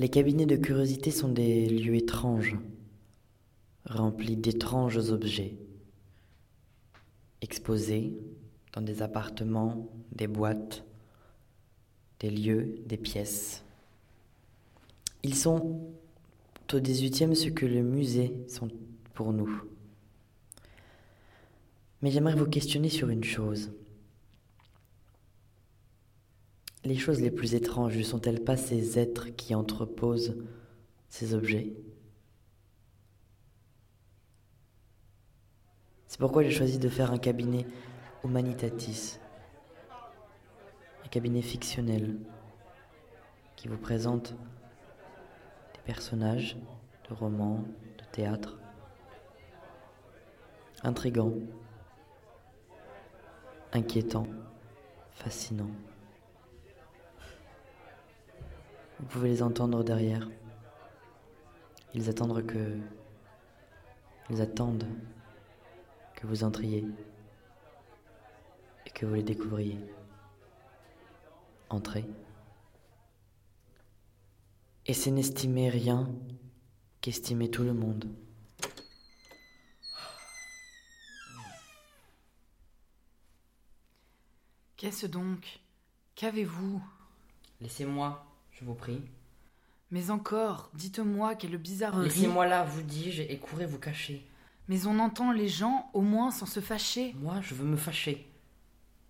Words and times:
Les 0.00 0.08
cabinets 0.08 0.46
de 0.46 0.56
curiosité 0.56 1.10
sont 1.10 1.28
des 1.28 1.68
lieux 1.68 1.94
étranges, 1.94 2.56
remplis 3.84 4.34
d'étranges 4.34 4.96
objets, 4.96 5.58
exposés 7.42 8.14
dans 8.72 8.80
des 8.80 9.02
appartements, 9.02 9.90
des 10.12 10.26
boîtes, 10.26 10.84
des 12.20 12.30
lieux, 12.30 12.76
des 12.86 12.96
pièces. 12.96 13.62
Ils 15.22 15.34
sont 15.34 15.82
au 16.72 16.80
XVIIIe 16.80 17.36
ce 17.36 17.50
que 17.50 17.66
les 17.66 17.82
musées 17.82 18.32
sont 18.48 18.68
pour 19.12 19.34
nous. 19.34 19.62
Mais 22.00 22.10
j'aimerais 22.10 22.36
vous 22.36 22.46
questionner 22.46 22.88
sur 22.88 23.10
une 23.10 23.24
chose. 23.24 23.70
Les 26.84 26.96
choses 26.96 27.20
les 27.20 27.30
plus 27.30 27.54
étranges 27.54 27.96
ne 27.96 28.02
sont-elles 28.02 28.42
pas 28.42 28.56
ces 28.56 28.98
êtres 28.98 29.28
qui 29.28 29.54
entreposent 29.54 30.36
ces 31.08 31.34
objets? 31.34 31.74
C'est 36.06 36.18
pourquoi 36.18 36.42
j'ai 36.42 36.50
choisi 36.50 36.78
de 36.78 36.88
faire 36.88 37.12
un 37.12 37.18
cabinet 37.18 37.66
humanitatis, 38.24 39.18
un 41.04 41.08
cabinet 41.08 41.42
fictionnel 41.42 42.18
qui 43.56 43.68
vous 43.68 43.78
présente 43.78 44.32
des 45.74 45.80
personnages 45.84 46.56
de 47.08 47.14
romans, 47.14 47.62
de 47.98 48.04
théâtre, 48.10 48.58
intrigants, 50.82 51.34
inquiétants, 53.72 54.26
fascinants. 55.12 55.70
Vous 59.00 59.06
pouvez 59.06 59.30
les 59.30 59.42
entendre 59.42 59.82
derrière. 59.82 60.28
Ils 61.94 62.08
attendent 62.10 62.44
que. 62.46 62.78
Ils 64.28 64.40
attendent 64.42 64.86
que 66.14 66.26
vous 66.26 66.44
entriez 66.44 66.86
et 68.86 68.90
que 68.90 69.06
vous 69.06 69.14
les 69.14 69.22
découvriez. 69.22 69.80
Entrez. 71.70 72.04
Et 74.86 74.92
c'est 74.92 75.10
n'estimer 75.10 75.70
rien 75.70 76.08
qu'estimer 77.00 77.50
tout 77.50 77.64
le 77.64 77.72
monde. 77.72 78.04
Qu'est-ce 84.76 85.06
donc? 85.06 85.60
Qu'avez-vous? 86.14 86.82
Laissez-moi, 87.60 88.29
je 88.60 88.66
vous 88.66 88.74
prie. 88.74 89.00
Mais 89.90 90.10
encore, 90.10 90.70
dites-moi 90.74 91.34
quelle 91.34 91.56
bizarrerie. 91.56 92.04
Laissez-moi 92.04 92.46
là, 92.46 92.64
vous 92.64 92.82
dis-je, 92.82 93.22
et 93.22 93.38
courez 93.38 93.66
vous 93.66 93.78
cacher. 93.78 94.26
Mais 94.68 94.86
on 94.86 94.98
entend 94.98 95.32
les 95.32 95.48
gens 95.48 95.90
au 95.94 96.02
moins 96.02 96.30
sans 96.30 96.46
se 96.46 96.60
fâcher. 96.60 97.14
Moi, 97.18 97.40
je 97.40 97.54
veux 97.54 97.64
me 97.64 97.76
fâcher, 97.76 98.30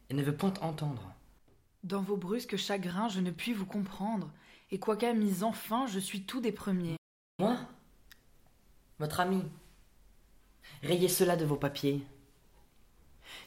et 0.09 0.15
ne 0.15 0.23
veux 0.23 0.37
point 0.37 0.55
entendre. 0.63 1.13
Dans 1.85 2.01
vos 2.01 2.17
brusques 2.17 2.57
chagrins, 2.57 3.09
je 3.09 3.21
ne 3.21 3.31
puis 3.31 3.53
vous 3.53 3.67
comprendre, 3.67 4.31
et 4.71 4.79
quoiqu'à 4.79 5.13
mis 5.13 5.43
enfin, 5.43 5.87
je 5.87 5.99
suis 5.99 6.23
tout 6.23 6.41
des 6.41 6.53
premiers. 6.53 6.97
Moi 7.39 7.57
Votre 8.99 9.21
ami 9.21 9.43
Rayez 10.83 11.09
cela 11.09 11.37
de 11.37 11.45
vos 11.45 11.57
papiers. 11.57 12.03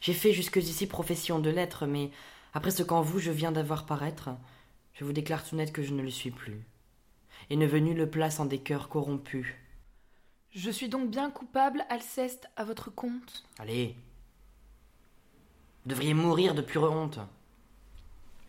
J'ai 0.02 0.14
fait 0.14 0.34
jusque-ici 0.34 0.86
profession 0.86 1.40
de 1.40 1.50
l'être, 1.50 1.86
mais 1.86 2.12
après 2.54 2.72
ce 2.72 2.84
qu'en 2.84 3.02
vous 3.02 3.20
je 3.20 3.32
viens 3.32 3.52
d'avoir 3.52 3.86
paraître, 3.86 4.30
je 4.94 5.06
vous 5.06 5.14
déclare 5.14 5.44
tout 5.44 5.56
net 5.56 5.72
que 5.72 5.84
je 5.84 5.94
ne 5.94 6.02
le 6.02 6.12
suis 6.12 6.32
plus, 6.32 6.66
et 7.50 7.56
ne 7.56 7.66
veux 7.66 7.80
nulle 7.80 8.10
place 8.10 8.40
en 8.40 8.46
des 8.46 8.60
cœurs 8.60 8.90
corrompus. 8.90 9.48
Je 10.52 10.70
suis 10.70 10.90
donc 10.90 11.10
bien 11.10 11.32
coupable, 11.32 11.84
Alceste, 11.90 12.48
à 12.56 12.64
votre 12.64 12.92
compte? 12.92 13.44
Allez. 13.58 13.96
Vous 15.84 15.90
devriez 15.90 16.14
mourir 16.14 16.54
de 16.54 16.62
pure 16.62 16.84
honte. 16.84 17.20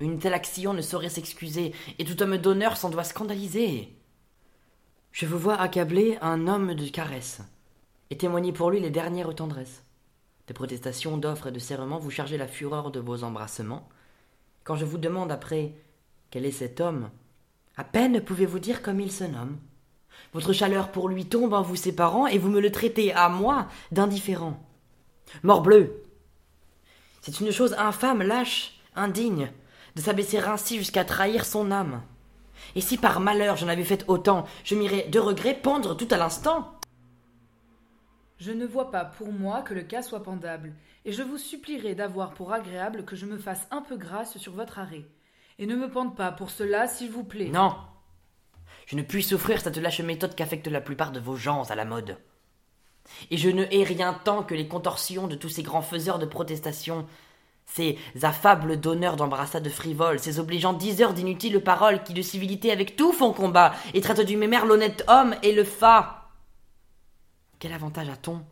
Une 0.00 0.18
telle 0.18 0.34
action 0.34 0.74
ne 0.74 0.82
saurait 0.82 1.08
s'excuser, 1.08 1.72
et 1.98 2.04
tout 2.04 2.22
homme 2.22 2.36
d'honneur 2.36 2.76
s'en 2.76 2.90
doit 2.90 3.04
scandaliser. 3.04 3.88
Je 5.12 5.26
vous 5.26 5.38
vois 5.38 5.60
accabler 5.60 6.18
un 6.20 6.46
homme 6.46 6.74
de 6.74 6.88
caresse, 6.88 7.40
et 8.10 8.18
témoigner 8.18 8.52
pour 8.52 8.70
lui 8.70 8.80
les 8.80 8.90
dernières 8.90 9.34
tendresses. 9.34 9.82
De 10.46 10.52
protestations, 10.52 11.16
d'offres 11.16 11.46
et 11.46 11.52
de 11.52 11.58
serments, 11.58 11.98
vous 11.98 12.10
chargez 12.10 12.36
la 12.36 12.48
fureur 12.48 12.90
de 12.90 13.00
vos 13.00 13.24
embrassements. 13.24 13.88
Quand 14.62 14.76
je 14.76 14.84
vous 14.84 14.98
demande 14.98 15.32
après 15.32 15.72
quel 16.34 16.46
est 16.46 16.50
cet 16.50 16.80
homme, 16.80 17.10
à 17.76 17.84
peine 17.84 18.20
pouvez-vous 18.20 18.58
dire 18.58 18.82
comme 18.82 18.98
il 18.98 19.12
se 19.12 19.22
nomme. 19.22 19.56
Votre 20.32 20.52
chaleur 20.52 20.90
pour 20.90 21.08
lui 21.08 21.26
tombe 21.26 21.52
en 21.52 21.62
vous 21.62 21.76
séparant, 21.76 22.26
et 22.26 22.38
vous 22.38 22.48
me 22.48 22.58
le 22.58 22.72
traitez 22.72 23.12
à 23.12 23.28
moi 23.28 23.68
d'indifférent. 23.92 24.60
Morbleu 25.44 26.02
C'est 27.22 27.38
une 27.38 27.52
chose 27.52 27.76
infâme, 27.78 28.24
lâche, 28.24 28.80
indigne, 28.96 29.52
de 29.94 30.00
s'abaisser 30.00 30.38
ainsi 30.38 30.76
jusqu'à 30.76 31.04
trahir 31.04 31.44
son 31.44 31.70
âme. 31.70 32.02
Et 32.74 32.80
si 32.80 32.98
par 32.98 33.20
malheur 33.20 33.56
j'en 33.56 33.68
avais 33.68 33.84
fait 33.84 34.04
autant, 34.08 34.44
je 34.64 34.74
m'irais 34.74 35.06
de 35.08 35.20
regret 35.20 35.54
pendre 35.54 35.96
tout 35.96 36.08
à 36.10 36.16
l'instant. 36.16 36.80
Je 38.38 38.50
ne 38.50 38.66
vois 38.66 38.90
pas 38.90 39.04
pour 39.04 39.30
moi 39.30 39.62
que 39.62 39.72
le 39.72 39.82
cas 39.82 40.02
soit 40.02 40.24
pendable, 40.24 40.72
et 41.04 41.12
je 41.12 41.22
vous 41.22 41.38
supplierai 41.38 41.94
d'avoir 41.94 42.34
pour 42.34 42.52
agréable 42.52 43.04
que 43.04 43.14
je 43.14 43.24
me 43.24 43.38
fasse 43.38 43.68
un 43.70 43.82
peu 43.82 43.96
grâce 43.96 44.36
sur 44.36 44.52
votre 44.52 44.80
arrêt. 44.80 45.04
Et 45.58 45.66
ne 45.66 45.76
me 45.76 45.88
pende 45.88 46.16
pas 46.16 46.32
pour 46.32 46.50
cela, 46.50 46.88
s'il 46.88 47.10
vous 47.10 47.24
plaît. 47.24 47.48
Non. 47.48 47.76
Je 48.86 48.96
ne 48.96 49.02
puis 49.02 49.22
souffrir 49.22 49.60
cette 49.60 49.76
lâche 49.76 50.00
méthode 50.00 50.34
qu'affectent 50.34 50.68
la 50.68 50.80
plupart 50.80 51.12
de 51.12 51.20
vos 51.20 51.36
gens 51.36 51.70
à 51.70 51.74
la 51.74 51.84
mode. 51.84 52.18
Et 53.30 53.36
je 53.36 53.50
ne 53.50 53.64
hais 53.70 53.84
rien 53.84 54.14
tant 54.14 54.42
que 54.42 54.54
les 54.54 54.66
contorsions 54.66 55.26
de 55.26 55.36
tous 55.36 55.48
ces 55.48 55.62
grands 55.62 55.82
faiseurs 55.82 56.18
de 56.18 56.26
protestations, 56.26 57.06
ces 57.66 57.98
affables 58.22 58.78
donneurs 58.78 59.16
d'embrassades 59.16 59.68
frivoles, 59.68 60.18
ces 60.18 60.38
obligeants 60.38 60.72
diseurs 60.72 61.14
d'inutiles 61.14 61.60
paroles 61.60 62.02
qui 62.02 62.14
de 62.14 62.22
civilité 62.22 62.72
avec 62.72 62.96
tout 62.96 63.12
font 63.12 63.32
combat 63.32 63.74
et 63.94 64.00
traitent 64.00 64.26
du 64.26 64.36
mémère 64.36 64.66
l'honnête 64.66 65.04
homme 65.08 65.34
et 65.42 65.52
le 65.52 65.64
fa. 65.64 66.30
Quel 67.58 67.72
avantage 67.72 68.08
a-t-on 68.08 68.44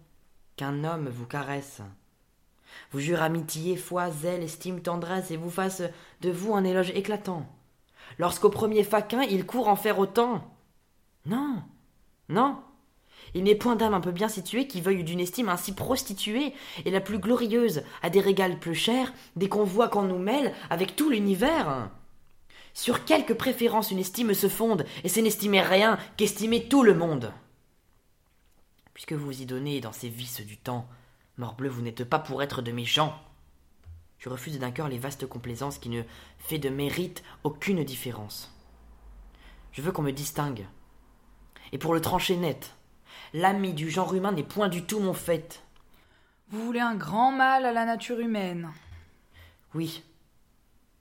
qu'un 0.57 0.85
homme 0.85 1.09
vous 1.09 1.27
caresse? 1.27 1.83
Vous 2.93 3.01
jure 3.01 3.23
amitié, 3.23 3.77
foi, 3.77 4.11
zèle, 4.11 4.43
estime, 4.43 4.81
tendresse, 4.81 5.31
et 5.31 5.37
vous 5.37 5.51
fasse 5.51 5.83
de 6.21 6.31
vous 6.31 6.55
un 6.55 6.65
éloge 6.65 6.91
éclatant. 6.91 7.47
Lorsqu'au 8.19 8.51
premier 8.51 8.85
faquin 8.85 9.23
il 9.23 9.47
court 9.47 9.69
en 9.69 9.77
faire 9.77 9.99
autant. 9.99 10.57
Non, 11.27 11.63
non. 12.29 12.59
Il 13.35 13.45
n'est 13.45 13.55
point 13.55 13.77
d'âme 13.77 13.95
un 13.95 14.01
peu 14.01 14.11
bien 14.11 14.29
située 14.29 14.67
qui 14.67 14.81
veuille 14.81 15.05
d'une 15.05 15.21
estime 15.21 15.49
ainsi 15.49 15.73
prostituée 15.73 16.53
et 16.85 16.91
la 16.91 17.01
plus 17.01 17.19
glorieuse 17.19 17.83
à 18.03 18.11
des 18.11 18.21
régals 18.21 18.59
plus 18.59 18.75
chers, 18.75 19.13
des 19.37 19.49
convois 19.49 19.89
qu'on 19.89 20.03
nous 20.03 20.19
mêle 20.19 20.53
avec 20.69 20.97
tout 20.97 21.09
l'univers. 21.09 21.91
Sur 22.75 23.05
quelque 23.05 23.33
préférence 23.33 23.91
une 23.91 23.99
estime 23.99 24.35
se 24.35 24.49
fonde, 24.49 24.85
et 25.05 25.09
c'est 25.09 25.23
n'estimer 25.23 25.61
rien 25.61 25.99
qu'estimer 26.17 26.69
tout 26.69 26.83
le 26.83 26.95
monde. 26.95 27.33
Puisque 28.95 29.13
vous 29.13 29.41
y 29.41 29.47
donnez 29.47 29.81
dans 29.81 29.93
ces 29.93 30.09
vices 30.09 30.41
du 30.41 30.57
temps, 30.57 30.87
Morbleu, 31.39 31.69
vous 31.69 31.83
n'êtes 31.83 32.05
pas 32.05 32.19
pour 32.19 32.43
être 32.43 32.63
de 32.63 32.73
mes 32.73 32.85
gens. 32.85 33.19
Je 34.19 34.29
refuse 34.29 34.59
d'un 34.59 34.71
cœur 34.71 34.89
les 34.89 34.99
vastes 34.99 35.27
complaisances 35.27 35.79
qui 35.79 35.89
ne 35.89 36.03
fait 36.39 36.59
de 36.59 36.69
mérite 36.69 37.23
aucune 37.43 37.83
différence. 37.85 38.55
Je 39.73 39.83
veux 39.83 39.93
qu'on 39.93 40.03
me 40.03 40.13
distingue. 40.13 40.67
Et 41.73 41.79
pour 41.79 41.95
le 41.95 42.01
trancher 42.01 42.37
net, 42.37 42.75
l'ami 43.33 43.73
du 43.73 43.91
genre 43.91 44.15
humain 44.15 44.33
n'est 44.33 44.43
point 44.43 44.69
du 44.69 44.85
tout 44.85 45.01
mon 45.01 45.15
fait. 45.15 45.63
Vous 46.49 46.65
voulez 46.65 46.81
un 46.81 46.95
grand 46.95 47.33
mal 47.33 47.65
à 47.65 47.73
la 47.73 47.87
nature 47.87 48.21
humaine. 48.21 48.71
Oui, 49.75 50.05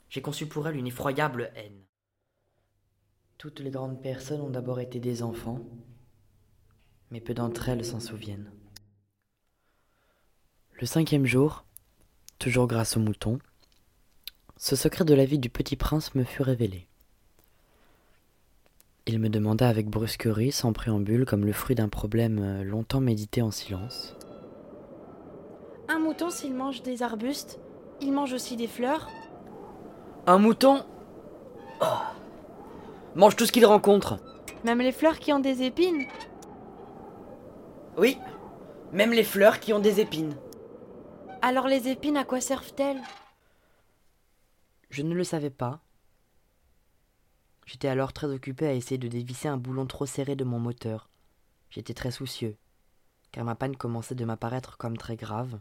j'ai 0.10 0.22
conçu 0.22 0.46
pour 0.46 0.68
elle 0.68 0.78
une 0.78 0.88
effroyable 0.88 1.52
haine. 1.56 1.84
Toutes 3.38 3.60
les 3.60 3.72
grandes 3.72 4.02
personnes 4.02 4.42
ont 4.42 4.50
d'abord 4.50 4.80
été 4.80 5.00
des 5.00 5.24
enfants, 5.24 5.60
mais 7.10 7.20
peu 7.20 7.34
d'entre 7.34 7.68
elles 7.70 7.84
s'en 7.84 8.00
souviennent. 8.00 8.52
Le 10.82 10.88
cinquième 10.88 11.28
jour, 11.28 11.64
toujours 12.40 12.66
grâce 12.66 12.98
au 12.98 13.00
mouton, 13.00 13.38
ce 14.58 14.76
secret 14.76 15.06
de 15.06 15.14
la 15.14 15.26
vie 15.26 15.38
du 15.38 15.52
petit 15.52 15.76
prince 15.76 16.16
me 16.16 16.24
fut 16.24 16.42
révélé. 16.42 16.88
Il 19.06 19.20
me 19.20 19.30
demanda 19.30 19.70
avec 19.70 19.88
brusquerie, 19.88 20.52
sans 20.52 20.74
préambule, 20.74 21.26
comme 21.26 21.46
le 21.46 21.54
fruit 21.54 21.76
d'un 21.76 21.88
problème 21.88 22.64
longtemps 22.64 23.00
médité 23.00 23.44
en 23.44 23.52
silence. 23.52 24.16
Un 25.88 26.00
mouton, 26.00 26.32
s'il 26.32 26.56
mange 26.56 26.82
des 26.82 27.04
arbustes, 27.04 27.60
il 28.02 28.12
mange 28.12 28.34
aussi 28.34 28.56
des 28.56 28.66
fleurs 28.66 29.08
Un 30.26 30.40
mouton? 30.40 30.84
Oh, 31.80 31.86
mange 33.14 33.36
tout 33.36 33.46
ce 33.46 33.52
qu'il 33.52 33.68
rencontre. 33.68 34.18
Même 34.64 34.80
les 34.80 34.92
fleurs 34.92 35.20
qui 35.20 35.32
ont 35.32 35.40
des 35.40 35.62
épines 35.62 36.08
Oui, 38.00 38.18
même 38.92 39.12
les 39.12 39.24
fleurs 39.24 39.60
qui 39.60 39.74
ont 39.74 39.80
des 39.80 40.00
épines. 40.00 40.34
Alors 41.44 41.68
les 41.68 41.88
épines, 41.88 42.18
à 42.18 42.24
quoi 42.24 42.40
servent-elles? 42.40 43.02
Je 44.92 45.02
ne 45.02 45.16
le 45.16 45.24
savais 45.24 45.50
pas. 45.50 45.82
J'étais 47.66 47.88
alors 47.88 48.14
très 48.14 48.28
occupé 48.28 48.68
à 48.68 48.74
essayer 48.74 49.00
de 49.00 49.08
dévisser 49.08 49.48
un 49.48 49.58
boulon 49.58 49.88
trop 49.88 50.06
serré 50.06 50.36
de 50.36 50.44
mon 50.44 50.60
moteur. 50.60 51.10
J'étais 51.72 51.96
très 51.96 52.12
soucieux, 52.12 52.58
car 53.32 53.44
ma 53.44 53.56
panne 53.56 53.76
commençait 53.76 54.14
de 54.14 54.26
m'apparaître 54.26 54.78
comme 54.78 54.98
très 54.98 55.16
grave 55.16 55.60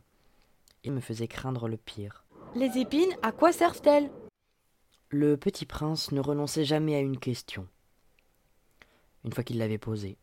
et 0.85 0.91
me 0.91 1.01
faisait 1.01 1.29
craindre 1.29 1.67
le 1.67 1.79
pire. 1.79 2.25
Les 2.55 2.79
épines, 2.79 3.17
à 3.23 3.33
quoi 3.33 3.53
servent-elles? 3.53 4.11
Le 5.09 5.37
petit 5.37 5.67
prince 5.67 6.13
ne 6.13 6.21
renonçait 6.21 6.65
jamais 6.65 6.95
à 6.95 7.01
une 7.01 7.19
question, 7.19 7.67
une 9.25 9.33
fois 9.33 9.45
qu'il 9.45 9.59
l'avait 9.59 9.79
posée. 9.79 10.19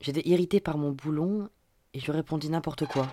J'étais 0.00 0.26
irrité 0.28 0.60
par 0.60 0.78
mon 0.78 0.90
boulon 0.90 1.48
et 1.94 2.00
je 2.00 2.10
répondis 2.10 2.50
n'importe 2.50 2.86
quoi. 2.86 3.06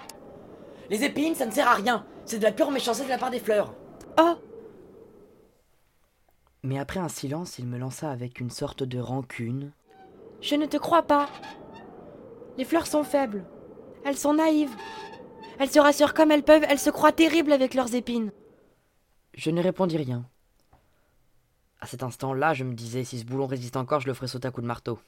Les 0.89 1.03
épines, 1.03 1.35
ça 1.35 1.45
ne 1.45 1.51
sert 1.51 1.67
à 1.67 1.75
rien. 1.75 2.05
C'est 2.25 2.39
de 2.39 2.43
la 2.43 2.51
pure 2.51 2.71
méchanceté 2.71 3.05
de 3.05 3.09
la 3.09 3.17
part 3.17 3.31
des 3.31 3.39
fleurs. 3.39 3.73
Oh 4.19 4.35
Mais 6.63 6.79
après 6.79 6.99
un 6.99 7.09
silence, 7.09 7.59
il 7.59 7.67
me 7.67 7.77
lança 7.77 8.09
avec 8.11 8.39
une 8.39 8.49
sorte 8.49 8.83
de 8.83 8.99
rancune. 8.99 9.71
Je 10.41 10.55
ne 10.55 10.65
te 10.65 10.77
crois 10.77 11.03
pas. 11.03 11.29
Les 12.57 12.65
fleurs 12.65 12.87
sont 12.87 13.03
faibles. 13.03 13.45
Elles 14.03 14.17
sont 14.17 14.33
naïves. 14.33 14.75
Elles 15.59 15.69
se 15.69 15.79
rassurent 15.79 16.13
comme 16.13 16.31
elles 16.31 16.43
peuvent, 16.43 16.65
elles 16.67 16.79
se 16.79 16.89
croient 16.89 17.11
terribles 17.11 17.53
avec 17.53 17.73
leurs 17.73 17.95
épines. 17.95 18.31
Je 19.33 19.51
ne 19.51 19.61
répondis 19.61 19.97
rien. 19.97 20.25
À 21.81 21.87
cet 21.87 22.03
instant-là, 22.03 22.53
je 22.53 22.63
me 22.63 22.73
disais, 22.73 23.03
si 23.03 23.19
ce 23.19 23.25
boulon 23.25 23.47
résiste 23.47 23.77
encore, 23.77 24.01
je 24.01 24.07
le 24.07 24.13
ferai 24.13 24.27
sauter 24.27 24.47
à 24.47 24.51
coups 24.51 24.63
de 24.63 24.67
marteau. 24.67 24.99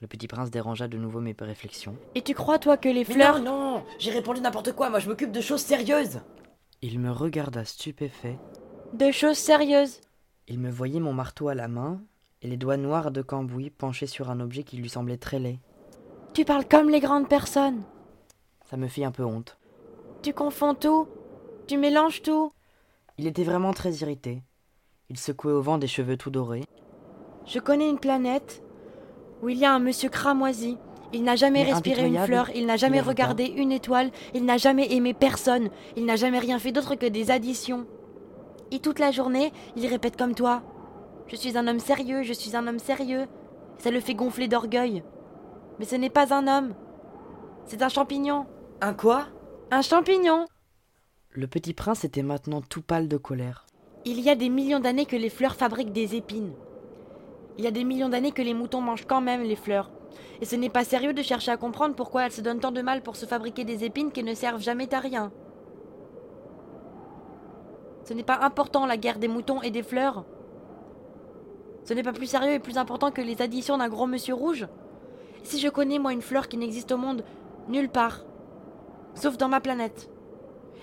Le 0.00 0.06
petit 0.06 0.28
prince 0.28 0.50
dérangea 0.50 0.88
de 0.88 0.96
nouveau 0.96 1.20
mes 1.20 1.36
réflexions. 1.38 1.94
Et 2.14 2.22
tu 2.22 2.32
crois, 2.32 2.58
toi, 2.58 2.78
que 2.78 2.88
les 2.88 3.04
fleurs... 3.04 3.38
non, 3.40 3.74
non 3.74 3.84
J'ai 3.98 4.10
répondu 4.10 4.40
n'importe 4.40 4.72
quoi, 4.72 4.88
moi 4.88 4.98
je 4.98 5.08
m'occupe 5.08 5.30
de 5.30 5.42
choses 5.42 5.60
sérieuses 5.60 6.20
Il 6.80 6.98
me 6.98 7.10
regarda 7.10 7.66
stupéfait. 7.66 8.38
De 8.94 9.10
choses 9.10 9.36
sérieuses. 9.36 10.00
Il 10.48 10.58
me 10.58 10.70
voyait 10.70 11.00
mon 11.00 11.12
marteau 11.12 11.48
à 11.48 11.54
la 11.54 11.68
main 11.68 12.00
et 12.40 12.48
les 12.48 12.56
doigts 12.56 12.78
noirs 12.78 13.10
de 13.10 13.20
Cambouis 13.20 13.68
penchés 13.68 14.06
sur 14.06 14.30
un 14.30 14.40
objet 14.40 14.62
qui 14.62 14.78
lui 14.78 14.88
semblait 14.88 15.18
très 15.18 15.38
laid. 15.38 15.58
Tu 16.32 16.46
parles 16.46 16.66
comme 16.66 16.88
les 16.88 17.00
grandes 17.00 17.28
personnes. 17.28 17.82
Ça 18.64 18.78
me 18.78 18.88
fit 18.88 19.04
un 19.04 19.12
peu 19.12 19.24
honte. 19.24 19.58
Tu 20.22 20.32
confonds 20.32 20.74
tout. 20.74 21.08
Tu 21.66 21.76
mélanges 21.76 22.22
tout. 22.22 22.52
Il 23.18 23.26
était 23.26 23.44
vraiment 23.44 23.74
très 23.74 23.92
irrité. 23.96 24.42
Il 25.10 25.18
secouait 25.18 25.52
au 25.52 25.60
vent 25.60 25.76
des 25.76 25.86
cheveux 25.86 26.16
tout 26.16 26.30
dorés. 26.30 26.64
Je 27.46 27.58
connais 27.58 27.90
une 27.90 27.98
planète 27.98 28.62
où 29.42 29.48
il 29.48 29.58
y 29.58 29.64
a 29.64 29.72
un 29.72 29.78
monsieur 29.78 30.08
cramoisi. 30.08 30.78
Il 31.12 31.24
n'a 31.24 31.34
jamais 31.34 31.64
Mais 31.64 31.72
respiré 31.72 32.06
une 32.06 32.18
fleur, 32.18 32.50
il 32.54 32.66
n'a 32.66 32.76
jamais 32.76 32.98
il 32.98 33.02
regardé 33.02 33.44
une 33.44 33.72
étoile, 33.72 34.10
il 34.32 34.44
n'a 34.44 34.58
jamais 34.58 34.92
aimé 34.94 35.12
personne, 35.12 35.70
il 35.96 36.04
n'a 36.04 36.16
jamais 36.16 36.38
rien 36.38 36.58
fait 36.58 36.70
d'autre 36.70 36.94
que 36.94 37.06
des 37.06 37.30
additions. 37.30 37.86
Et 38.70 38.78
toute 38.78 39.00
la 39.00 39.10
journée, 39.10 39.52
il 39.76 39.86
répète 39.86 40.16
comme 40.16 40.34
toi. 40.34 40.62
Je 41.26 41.36
suis 41.36 41.58
un 41.58 41.66
homme 41.66 41.80
sérieux, 41.80 42.22
je 42.22 42.32
suis 42.32 42.54
un 42.54 42.66
homme 42.66 42.78
sérieux. 42.78 43.26
Ça 43.78 43.90
le 43.90 44.00
fait 44.00 44.14
gonfler 44.14 44.46
d'orgueil. 44.46 45.02
Mais 45.78 45.84
ce 45.84 45.96
n'est 45.96 46.10
pas 46.10 46.32
un 46.32 46.46
homme. 46.46 46.74
C'est 47.64 47.82
un 47.82 47.88
champignon. 47.88 48.46
Un 48.80 48.94
quoi? 48.94 49.26
Un 49.70 49.82
champignon. 49.82 50.46
Le 51.30 51.46
petit 51.46 51.74
prince 51.74 52.04
était 52.04 52.22
maintenant 52.22 52.60
tout 52.60 52.82
pâle 52.82 53.08
de 53.08 53.16
colère. 53.16 53.66
Il 54.04 54.20
y 54.20 54.30
a 54.30 54.34
des 54.34 54.48
millions 54.48 54.80
d'années 54.80 55.06
que 55.06 55.16
les 55.16 55.30
fleurs 55.30 55.54
fabriquent 55.54 55.92
des 55.92 56.16
épines. 56.16 56.52
Il 57.58 57.64
y 57.64 57.68
a 57.68 57.70
des 57.70 57.84
millions 57.84 58.08
d'années 58.08 58.32
que 58.32 58.42
les 58.42 58.54
moutons 58.54 58.80
mangent 58.80 59.06
quand 59.06 59.20
même 59.20 59.42
les 59.42 59.56
fleurs. 59.56 59.90
Et 60.40 60.44
ce 60.44 60.56
n'est 60.56 60.70
pas 60.70 60.84
sérieux 60.84 61.12
de 61.12 61.22
chercher 61.22 61.50
à 61.50 61.56
comprendre 61.56 61.94
pourquoi 61.94 62.24
elles 62.24 62.32
se 62.32 62.40
donnent 62.40 62.60
tant 62.60 62.72
de 62.72 62.82
mal 62.82 63.02
pour 63.02 63.16
se 63.16 63.26
fabriquer 63.26 63.64
des 63.64 63.84
épines 63.84 64.12
qui 64.12 64.22
ne 64.22 64.34
servent 64.34 64.62
jamais 64.62 64.92
à 64.94 65.00
rien. 65.00 65.30
Ce 68.04 68.14
n'est 68.14 68.22
pas 68.22 68.38
important 68.40 68.86
la 68.86 68.96
guerre 68.96 69.18
des 69.18 69.28
moutons 69.28 69.62
et 69.62 69.70
des 69.70 69.82
fleurs. 69.82 70.24
Ce 71.84 71.94
n'est 71.94 72.02
pas 72.02 72.12
plus 72.12 72.26
sérieux 72.26 72.52
et 72.52 72.58
plus 72.58 72.78
important 72.78 73.10
que 73.10 73.20
les 73.20 73.42
additions 73.42 73.78
d'un 73.78 73.88
gros 73.88 74.06
monsieur 74.06 74.34
rouge. 74.34 74.66
Si 75.42 75.58
je 75.58 75.68
connais 75.68 75.98
moi 75.98 76.12
une 76.12 76.22
fleur 76.22 76.48
qui 76.48 76.56
n'existe 76.56 76.92
au 76.92 76.96
monde 76.96 77.24
nulle 77.68 77.88
part, 77.88 78.24
sauf 79.14 79.36
dans 79.36 79.48
ma 79.48 79.60
planète, 79.60 80.10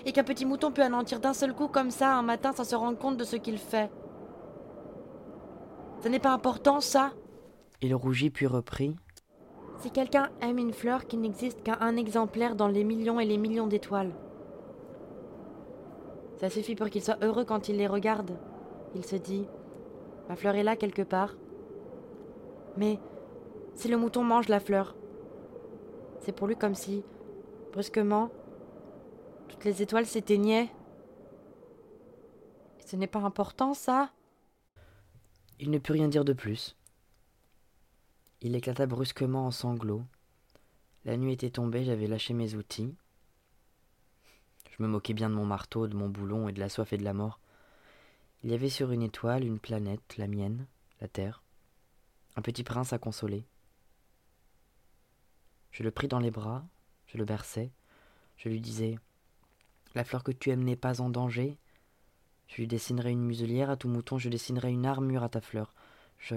et 0.05 0.11
qu'un 0.11 0.23
petit 0.23 0.45
mouton 0.45 0.71
peut 0.71 0.83
anéantir 0.83 1.19
d'un 1.19 1.33
seul 1.33 1.53
coup 1.53 1.67
comme 1.67 1.91
ça 1.91 2.15
un 2.15 2.21
matin 2.21 2.53
sans 2.53 2.63
se 2.63 2.75
rendre 2.75 2.97
compte 2.97 3.17
de 3.17 3.23
ce 3.23 3.35
qu'il 3.35 3.57
fait. 3.57 3.89
Ce 6.01 6.07
n'est 6.07 6.19
pas 6.19 6.31
important, 6.31 6.79
ça? 6.79 7.11
Il 7.81 7.93
rougit 7.95 8.29
puis 8.29 8.47
reprit. 8.47 8.95
Si 9.79 9.91
quelqu'un 9.91 10.29
aime 10.41 10.57
une 10.57 10.73
fleur 10.73 11.05
qui 11.05 11.17
n'existe 11.17 11.63
qu'à 11.63 11.77
un 11.81 11.97
exemplaire 11.97 12.55
dans 12.55 12.67
les 12.67 12.83
millions 12.83 13.19
et 13.19 13.25
les 13.25 13.37
millions 13.37 13.67
d'étoiles, 13.67 14.13
ça 16.37 16.49
suffit 16.49 16.75
pour 16.75 16.89
qu'il 16.89 17.03
soit 17.03 17.23
heureux 17.23 17.45
quand 17.45 17.67
il 17.67 17.77
les 17.77 17.87
regarde. 17.87 18.37
Il 18.95 19.03
se 19.05 19.15
dit 19.15 19.47
Ma 20.29 20.35
fleur 20.35 20.55
est 20.55 20.63
là 20.63 20.75
quelque 20.75 21.01
part. 21.01 21.35
Mais 22.75 22.99
si 23.73 23.87
le 23.87 23.97
mouton 23.97 24.23
mange 24.23 24.47
la 24.49 24.59
fleur, 24.59 24.95
c'est 26.19 26.31
pour 26.31 26.47
lui 26.47 26.55
comme 26.55 26.75
si, 26.75 27.03
brusquement, 27.71 28.29
toutes 29.47 29.63
les 29.63 29.81
étoiles 29.81 30.05
s'éteignaient. 30.05 30.69
Ce 32.85 32.95
n'est 32.95 33.07
pas 33.07 33.19
important, 33.19 33.73
ça? 33.73 34.11
Il 35.59 35.71
ne 35.71 35.79
put 35.79 35.91
rien 35.91 36.07
dire 36.07 36.25
de 36.25 36.33
plus. 36.33 36.75
Il 38.41 38.55
éclata 38.55 38.85
brusquement 38.85 39.47
en 39.47 39.51
sanglots. 39.51 40.05
La 41.05 41.17
nuit 41.17 41.33
était 41.33 41.49
tombée, 41.49 41.83
j'avais 41.83 42.07
lâché 42.07 42.33
mes 42.33 42.53
outils. 42.53 42.93
Je 44.69 44.83
me 44.83 44.87
moquais 44.87 45.13
bien 45.13 45.29
de 45.29 45.35
mon 45.35 45.45
marteau, 45.45 45.87
de 45.87 45.95
mon 45.95 46.09
boulon 46.09 46.47
et 46.47 46.53
de 46.53 46.59
la 46.59 46.69
soif 46.69 46.93
et 46.93 46.97
de 46.97 47.03
la 47.03 47.13
mort. 47.13 47.39
Il 48.43 48.51
y 48.51 48.53
avait 48.53 48.69
sur 48.69 48.91
une 48.91 49.01
étoile 49.01 49.43
une 49.43 49.57
planète, 49.57 50.17
la 50.17 50.27
mienne, 50.27 50.67
la 51.01 51.07
Terre, 51.07 51.41
un 52.35 52.43
petit 52.43 52.63
prince 52.63 52.93
à 52.93 52.99
consoler. 52.99 53.43
Je 55.71 55.81
le 55.81 55.89
pris 55.89 56.07
dans 56.07 56.19
les 56.19 56.29
bras, 56.29 56.67
je 57.07 57.17
le 57.17 57.25
berçai, 57.25 57.71
je 58.37 58.49
lui 58.49 58.61
disais 58.61 58.99
La 59.95 60.03
fleur 60.03 60.23
que 60.23 60.31
tu 60.31 60.51
aimes 60.51 60.63
n'est 60.63 60.75
pas 60.75 61.01
en 61.01 61.09
danger. 61.09 61.57
Je 62.47 62.57
lui 62.57 62.67
dessinerai 62.67 63.11
une 63.11 63.23
muselière 63.23 63.69
à 63.69 63.77
tout 63.77 63.89
mouton, 63.89 64.17
je 64.17 64.29
dessinerai 64.29 64.71
une 64.71 64.85
armure 64.85 65.23
à 65.23 65.29
ta 65.29 65.41
fleur. 65.41 65.73
Je. 66.17 66.35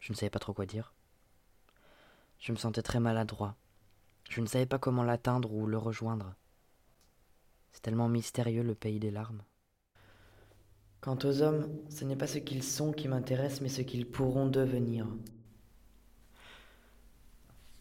Je 0.00 0.12
ne 0.12 0.16
savais 0.16 0.30
pas 0.30 0.38
trop 0.38 0.52
quoi 0.52 0.66
dire. 0.66 0.94
Je 2.38 2.52
me 2.52 2.56
sentais 2.56 2.82
très 2.82 3.00
maladroit. 3.00 3.56
Je 4.28 4.40
ne 4.40 4.46
savais 4.46 4.66
pas 4.66 4.78
comment 4.78 5.02
l'atteindre 5.02 5.52
ou 5.52 5.66
le 5.66 5.78
rejoindre. 5.78 6.34
C'est 7.72 7.82
tellement 7.82 8.08
mystérieux 8.08 8.62
le 8.62 8.74
pays 8.74 9.00
des 9.00 9.10
larmes. 9.10 9.42
Quant 11.00 11.18
aux 11.24 11.42
hommes, 11.42 11.68
ce 11.88 12.04
n'est 12.04 12.16
pas 12.16 12.26
ce 12.26 12.38
qu'ils 12.38 12.62
sont 12.62 12.92
qui 12.92 13.06
m'intéresse, 13.08 13.60
mais 13.60 13.68
ce 13.68 13.82
qu'ils 13.82 14.10
pourront 14.10 14.46
devenir. 14.46 15.06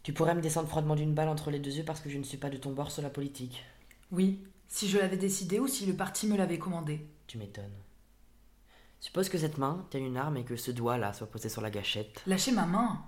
Tu 0.03 0.13
pourrais 0.13 0.35
me 0.35 0.41
descendre 0.41 0.67
froidement 0.67 0.95
d'une 0.95 1.15
balle 1.15 1.29
entre 1.29 1.49
les 1.49 1.59
deux 1.59 1.77
yeux 1.77 1.85
parce 1.85 1.99
que 1.99 2.09
je 2.09 2.19
ne 2.19 2.23
suis 2.23 2.37
pas 2.37 2.51
de 2.51 2.57
ton 2.57 2.73
bord 2.73 2.91
sur 2.91 3.01
la 3.01 3.09
politique. 3.09 3.63
Oui, 4.11 4.43
si 4.67 4.89
je 4.89 4.97
l'avais 4.97 5.17
décidé 5.17 5.59
ou 5.59 5.67
si 5.67 5.85
le 5.85 5.95
parti 5.95 6.27
me 6.27 6.37
l'avait 6.37 6.59
commandé. 6.59 7.05
Tu 7.27 7.37
m'étonnes. 7.37 7.77
Suppose 8.99 9.29
que 9.29 9.37
cette 9.37 9.57
main 9.57 9.85
tienne 9.89 10.05
une 10.05 10.17
arme 10.17 10.37
et 10.37 10.43
que 10.45 10.55
ce 10.55 10.71
doigt-là 10.71 11.13
soit 11.13 11.27
posé 11.29 11.49
sur 11.49 11.61
la 11.61 11.69
gâchette. 11.69 12.23
Lâchez 12.25 12.51
ma 12.51 12.65
main. 12.65 13.03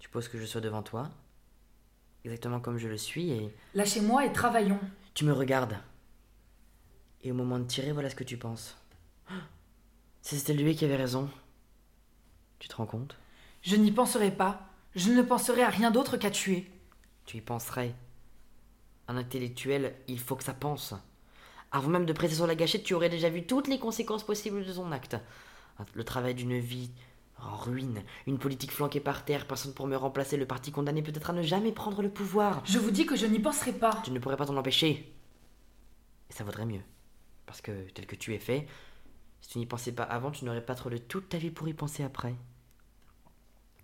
Suppose 0.00 0.28
que 0.28 0.38
je 0.38 0.44
sois 0.44 0.60
devant 0.60 0.82
toi, 0.82 1.10
exactement 2.24 2.60
comme 2.60 2.78
je 2.78 2.88
le 2.88 2.98
suis, 2.98 3.30
et 3.30 3.54
Lâchez-moi 3.74 4.26
et 4.26 4.32
travaillons. 4.32 4.80
tu 5.14 5.24
me 5.24 5.32
regardes. 5.32 5.78
Et 7.22 7.30
au 7.32 7.34
moment 7.34 7.58
de 7.58 7.64
tirer, 7.64 7.92
voilà 7.92 8.10
ce 8.10 8.14
que 8.16 8.24
tu 8.24 8.36
penses. 8.36 8.76
Si 10.22 10.36
c'était 10.36 10.54
lui 10.54 10.74
qui 10.74 10.84
avait 10.84 10.96
raison. 10.96 11.30
Tu 12.58 12.66
te 12.66 12.74
rends 12.74 12.86
compte? 12.86 13.16
Je 13.62 13.76
n'y 13.76 13.92
penserai 13.92 14.32
pas. 14.32 14.68
Je 14.96 15.12
ne 15.12 15.22
penserai 15.22 15.62
à 15.62 15.68
rien 15.70 15.92
d'autre 15.92 16.16
qu'à 16.16 16.32
tuer. 16.32 16.68
Tu 17.26 17.36
y 17.36 17.40
penserais. 17.40 17.94
Un 19.08 19.16
intellectuel, 19.16 19.94
il 20.08 20.18
faut 20.18 20.36
que 20.36 20.44
ça 20.44 20.54
pense. 20.54 20.94
Avant 21.72 21.88
même 21.88 22.06
de 22.06 22.12
presser 22.12 22.36
sur 22.36 22.46
la 22.46 22.54
gâchette, 22.54 22.84
tu 22.84 22.94
aurais 22.94 23.08
déjà 23.08 23.28
vu 23.28 23.46
toutes 23.46 23.68
les 23.68 23.78
conséquences 23.78 24.24
possibles 24.24 24.64
de 24.64 24.72
son 24.72 24.92
acte. 24.92 25.16
Le 25.94 26.04
travail 26.04 26.34
d'une 26.34 26.58
vie 26.58 26.90
en 27.38 27.56
ruine, 27.56 28.02
une 28.26 28.38
politique 28.38 28.72
flanquée 28.72 29.00
par 29.00 29.24
terre, 29.24 29.46
personne 29.46 29.74
pour 29.74 29.86
me 29.86 29.96
remplacer, 29.96 30.36
le 30.36 30.46
parti 30.46 30.72
condamné 30.72 31.02
peut-être 31.02 31.30
à 31.30 31.32
ne 31.34 31.42
jamais 31.42 31.72
prendre 31.72 32.02
le 32.02 32.08
pouvoir. 32.08 32.62
Je 32.64 32.78
vous 32.78 32.90
dis 32.90 33.04
que 33.04 33.16
je 33.16 33.26
n'y 33.26 33.38
penserai 33.38 33.72
pas. 33.72 34.00
Tu 34.04 34.10
ne 34.10 34.18
pourrais 34.18 34.36
pas 34.36 34.46
t'en 34.46 34.56
empêcher. 34.56 35.12
Et 36.30 36.32
ça 36.32 36.44
vaudrait 36.44 36.66
mieux. 36.66 36.82
Parce 37.44 37.60
que, 37.60 37.88
tel 37.90 38.06
que 38.06 38.16
tu 38.16 38.34
es 38.34 38.38
fait, 38.38 38.66
si 39.40 39.50
tu 39.50 39.58
n'y 39.58 39.66
pensais 39.66 39.92
pas 39.92 40.02
avant, 40.02 40.30
tu 40.30 40.44
n'aurais 40.44 40.64
pas 40.64 40.74
trop 40.74 40.90
de 40.90 40.96
toute 40.96 41.28
ta 41.28 41.38
vie 41.38 41.50
pour 41.50 41.68
y 41.68 41.74
penser 41.74 42.02
après. 42.02 42.34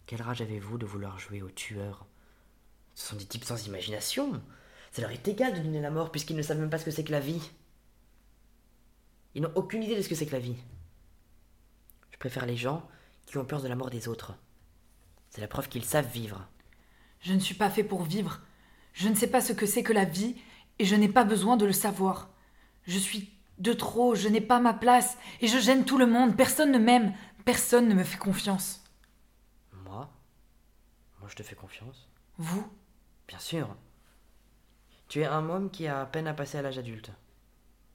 Quelle 0.07 0.23
rage 0.23 0.43
avez-vous 0.43 0.79
de 0.79 0.87
vouloir 0.87 1.19
jouer 1.19 1.43
aux 1.43 1.51
tueurs 1.51 2.07
Ce 2.95 3.11
sont 3.11 3.17
des 3.17 3.27
types 3.27 3.45
sans 3.45 3.67
imagination. 3.67 4.43
Ça 4.93 5.03
leur 5.03 5.11
est 5.11 5.27
égal 5.27 5.55
de 5.55 5.59
donner 5.59 5.81
la 5.81 5.91
mort 5.91 6.13
puisqu'ils 6.13 6.37
ne 6.37 6.43
savent 6.43 6.61
même 6.61 6.71
pas 6.71 6.79
ce 6.79 6.85
que 6.85 6.91
c'est 6.93 7.03
que 7.03 7.11
la 7.13 7.21
vie. 7.21 7.51
Ils 9.35 9.43
n'ont 9.43 9.53
aucune 9.57 9.83
idée 9.83 9.97
de 9.97 10.03
ce 10.03 10.09
que 10.09 10.15
c'est 10.15 10.27
que 10.27 10.33
la 10.33 10.39
vie. 10.39 10.57
Je 12.13 12.19
préfère 12.19 12.47
les 12.47 12.57
gens 12.57 12.89
qui 13.27 13.39
ont 13.39 13.45
peur 13.45 13.63
de 13.63 13.69
la 13.69 13.75
mort 13.75 13.91
des 13.91 14.07
autres. 14.07 14.35
C'est 15.31 15.41
la 15.41 15.49
preuve 15.49 15.69
qu'ils 15.69 15.85
savent 15.85 16.13
vivre. 16.13 16.47
Je 17.21 17.33
ne 17.33 17.41
suis 17.41 17.57
pas 17.57 17.71
fait 17.71 17.85
pour 17.85 18.03
vivre. 18.03 18.41
Je 18.93 19.09
ne 19.09 19.15
sais 19.17 19.27
pas 19.27 19.41
ce 19.41 19.53
que 19.53 19.67
c'est 19.67 19.83
que 19.83 19.93
la 19.93 20.05
vie 20.05 20.37
et 20.79 20.85
je 20.85 20.95
n'ai 20.95 21.09
pas 21.09 21.25
besoin 21.25 21.57
de 21.57 21.67
le 21.67 21.73
savoir. 21.73 22.31
Je 22.85 22.99
suis 22.99 23.33
De 23.59 23.73
trop, 23.75 24.15
je 24.15 24.29
n'ai 24.29 24.41
pas 24.41 24.61
ma 24.61 24.73
place, 24.75 25.19
et 25.41 25.47
je 25.47 25.59
gêne 25.59 25.85
tout 25.85 25.99
le 25.99 26.07
monde, 26.07 26.37
personne 26.37 26.73
ne 26.73 26.79
m'aime, 26.79 27.15
personne 27.45 27.87
ne 27.87 27.95
me 27.95 28.03
fait 28.03 28.19
confiance. 28.19 28.83
Moi? 29.85 30.11
Moi, 31.21 31.29
je 31.29 31.37
te 31.37 31.43
fais 31.43 31.55
confiance? 31.55 32.09
Vous? 32.39 32.67
Bien 33.29 33.39
sûr. 33.39 33.77
Tu 35.13 35.21
es 35.21 35.27
un 35.27 35.51
homme 35.51 35.71
qui 35.71 35.87
a 35.89 36.01
à 36.01 36.07
peine 36.07 36.27
à 36.27 36.33
passer 36.33 36.57
à 36.57 36.63
l'âge 36.63 36.79
adulte. 36.79 37.11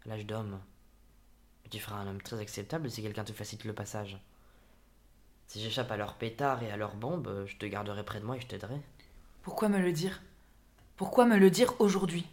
À 0.06 0.10
l'âge 0.10 0.28
d'homme. 0.28 0.60
Tu 1.72 1.80
feras 1.80 1.96
un 1.96 2.06
homme 2.06 2.22
très 2.22 2.40
acceptable 2.40 2.92
si 2.92 3.02
quelqu'un 3.02 3.24
te 3.24 3.34
facilite 3.34 3.66
le 3.66 3.74
passage. 3.74 4.20
Si 5.48 5.60
j'échappe 5.60 5.90
à 5.90 5.98
leurs 5.98 6.14
pétards 6.14 6.62
et 6.62 6.70
à 6.70 6.78
leurs 6.78 6.96
bombes, 6.96 7.46
je 7.48 7.58
te 7.58 7.66
garderai 7.66 8.06
près 8.06 8.20
de 8.20 8.26
moi 8.26 8.38
et 8.38 8.40
je 8.40 8.46
t'aiderai. 8.46 8.80
Pourquoi 9.42 9.68
me 9.68 9.80
le 9.80 9.92
dire? 9.92 10.22
Pourquoi 10.96 11.26
me 11.26 11.38
le 11.38 11.50
dire 11.50 11.74
aujourd'hui? 11.80 12.28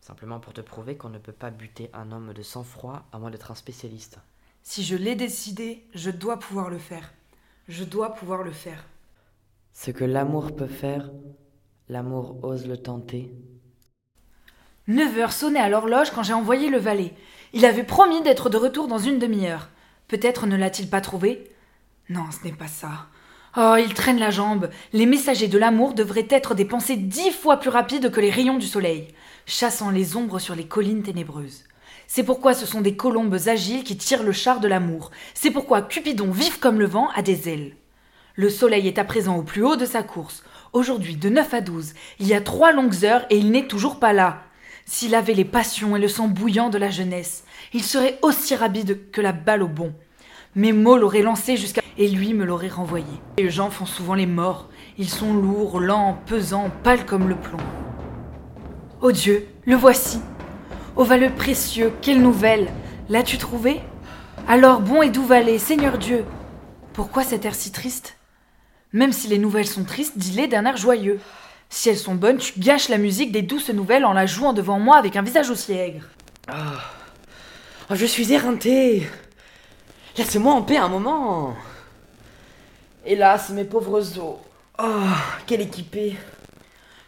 Simplement 0.00 0.40
pour 0.40 0.54
te 0.54 0.62
prouver 0.62 0.96
qu'on 0.96 1.10
ne 1.10 1.18
peut 1.18 1.32
pas 1.32 1.50
buter 1.50 1.90
un 1.92 2.12
homme 2.12 2.32
de 2.32 2.42
sang-froid 2.42 3.04
à 3.12 3.18
moins 3.18 3.30
d'être 3.30 3.50
un 3.50 3.56
spécialiste. 3.56 4.18
Si 4.62 4.84
je 4.84 4.96
l'ai 4.96 5.16
décidé, 5.16 5.84
je 5.92 6.10
dois 6.10 6.38
pouvoir 6.38 6.70
le 6.70 6.78
faire. 6.78 7.12
Je 7.68 7.84
dois 7.84 8.14
pouvoir 8.14 8.42
le 8.42 8.52
faire. 8.52 8.86
Ce 9.74 9.90
que 9.90 10.04
l'amour 10.04 10.56
peut 10.56 10.66
faire, 10.66 11.10
l'amour 11.90 12.42
ose 12.42 12.66
le 12.66 12.78
tenter. 12.78 13.30
Neuf 14.88 15.18
heures 15.18 15.32
sonnaient 15.32 15.58
à 15.58 15.68
l'horloge 15.68 16.10
quand 16.10 16.22
j'ai 16.22 16.32
envoyé 16.32 16.68
le 16.68 16.78
valet. 16.78 17.12
Il 17.52 17.64
avait 17.64 17.82
promis 17.82 18.22
d'être 18.22 18.50
de 18.50 18.56
retour 18.56 18.86
dans 18.86 19.00
une 19.00 19.18
demi-heure. 19.18 19.68
Peut-être 20.06 20.46
ne 20.46 20.56
l'a-t-il 20.56 20.88
pas 20.88 21.00
trouvé? 21.00 21.50
Non, 22.08 22.26
ce 22.30 22.46
n'est 22.46 22.54
pas 22.54 22.68
ça. 22.68 23.06
Oh, 23.56 23.74
il 23.78 23.94
traîne 23.94 24.20
la 24.20 24.30
jambe. 24.30 24.70
Les 24.92 25.06
messagers 25.06 25.48
de 25.48 25.58
l'amour 25.58 25.94
devraient 25.94 26.28
être 26.30 26.54
des 26.54 26.64
pensées 26.64 26.94
dix 26.94 27.32
fois 27.32 27.56
plus 27.56 27.70
rapides 27.70 28.12
que 28.12 28.20
les 28.20 28.30
rayons 28.30 28.58
du 28.58 28.66
soleil, 28.66 29.08
chassant 29.44 29.90
les 29.90 30.14
ombres 30.14 30.38
sur 30.38 30.54
les 30.54 30.68
collines 30.68 31.02
ténébreuses. 31.02 31.64
C'est 32.06 32.22
pourquoi 32.22 32.54
ce 32.54 32.64
sont 32.64 32.80
des 32.80 32.94
colombes 32.94 33.38
agiles 33.46 33.82
qui 33.82 33.96
tirent 33.96 34.22
le 34.22 34.30
char 34.30 34.60
de 34.60 34.68
l'amour. 34.68 35.10
C'est 35.34 35.50
pourquoi 35.50 35.82
Cupidon, 35.82 36.30
vif 36.30 36.60
comme 36.60 36.78
le 36.78 36.86
vent, 36.86 37.08
a 37.16 37.22
des 37.22 37.48
ailes. 37.48 37.74
Le 38.36 38.50
soleil 38.50 38.86
est 38.86 38.98
à 38.98 39.04
présent 39.04 39.36
au 39.36 39.42
plus 39.42 39.64
haut 39.64 39.76
de 39.76 39.86
sa 39.86 40.04
course. 40.04 40.44
Aujourd'hui, 40.72 41.16
de 41.16 41.28
9 41.28 41.54
à 41.54 41.60
12, 41.60 41.94
il 42.20 42.28
y 42.28 42.34
a 42.34 42.40
trois 42.40 42.70
longues 42.70 43.04
heures 43.04 43.26
et 43.30 43.38
il 43.38 43.50
n'est 43.50 43.66
toujours 43.66 43.98
pas 43.98 44.12
là. 44.12 44.45
S'il 44.88 45.16
avait 45.16 45.34
les 45.34 45.44
passions 45.44 45.96
et 45.96 46.00
le 46.00 46.06
sang 46.06 46.28
bouillant 46.28 46.70
de 46.70 46.78
la 46.78 46.90
jeunesse, 46.90 47.42
il 47.72 47.82
serait 47.82 48.20
aussi 48.22 48.54
rapide 48.54 49.10
que 49.10 49.20
la 49.20 49.32
balle 49.32 49.64
au 49.64 49.68
bon. 49.68 49.92
Mes 50.54 50.72
mots 50.72 50.96
l'auraient 50.96 51.22
lancé 51.22 51.56
jusqu'à... 51.56 51.82
et 51.98 52.08
lui 52.08 52.34
me 52.34 52.44
l'aurait 52.44 52.68
renvoyé. 52.68 53.04
Les 53.36 53.50
gens 53.50 53.68
font 53.68 53.84
souvent 53.84 54.14
les 54.14 54.26
morts. 54.26 54.68
Ils 54.96 55.10
sont 55.10 55.34
lourds, 55.34 55.80
lents, 55.80 56.18
pesants, 56.26 56.70
pâles 56.84 57.04
comme 57.04 57.28
le 57.28 57.34
plomb. 57.34 57.58
Oh 59.02 59.10
Dieu, 59.10 59.48
le 59.64 59.74
voici. 59.74 60.20
Ô 60.94 61.02
valeux 61.02 61.34
précieux, 61.34 61.92
quelle 62.00 62.22
nouvelle 62.22 62.68
L'as-tu 63.08 63.38
trouvé? 63.38 63.80
Alors, 64.46 64.80
bon 64.80 65.02
et 65.02 65.10
doux 65.10 65.26
valet, 65.26 65.58
Seigneur 65.58 65.98
Dieu 65.98 66.24
Pourquoi 66.92 67.24
cet 67.24 67.44
air 67.44 67.56
si 67.56 67.72
triste? 67.72 68.16
Même 68.92 69.12
si 69.12 69.26
les 69.26 69.38
nouvelles 69.38 69.66
sont 69.66 69.84
tristes, 69.84 70.16
dis-les 70.16 70.46
d'un 70.46 70.64
air 70.64 70.76
joyeux. 70.76 71.18
Si 71.68 71.88
elles 71.88 71.98
sont 71.98 72.14
bonnes, 72.14 72.38
tu 72.38 72.58
gâches 72.58 72.88
la 72.88 72.98
musique 72.98 73.32
des 73.32 73.42
douces 73.42 73.70
nouvelles 73.70 74.04
en 74.04 74.12
la 74.12 74.26
jouant 74.26 74.52
devant 74.52 74.78
moi 74.78 74.96
avec 74.96 75.16
un 75.16 75.22
visage 75.22 75.50
aussi 75.50 75.72
aigre. 75.72 76.04
Ah. 76.48 76.80
Oh, 77.90 77.94
je 77.94 78.06
suis 78.06 78.32
éreinté. 78.32 79.08
Laisse-moi 80.16 80.52
en 80.52 80.62
paix 80.62 80.76
un 80.76 80.88
moment. 80.88 81.54
Hélas, 83.04 83.50
mes 83.50 83.64
pauvres 83.64 84.16
os. 84.16 84.18
Oh, 84.78 84.84
quel 85.46 85.60
équipé. 85.60 86.16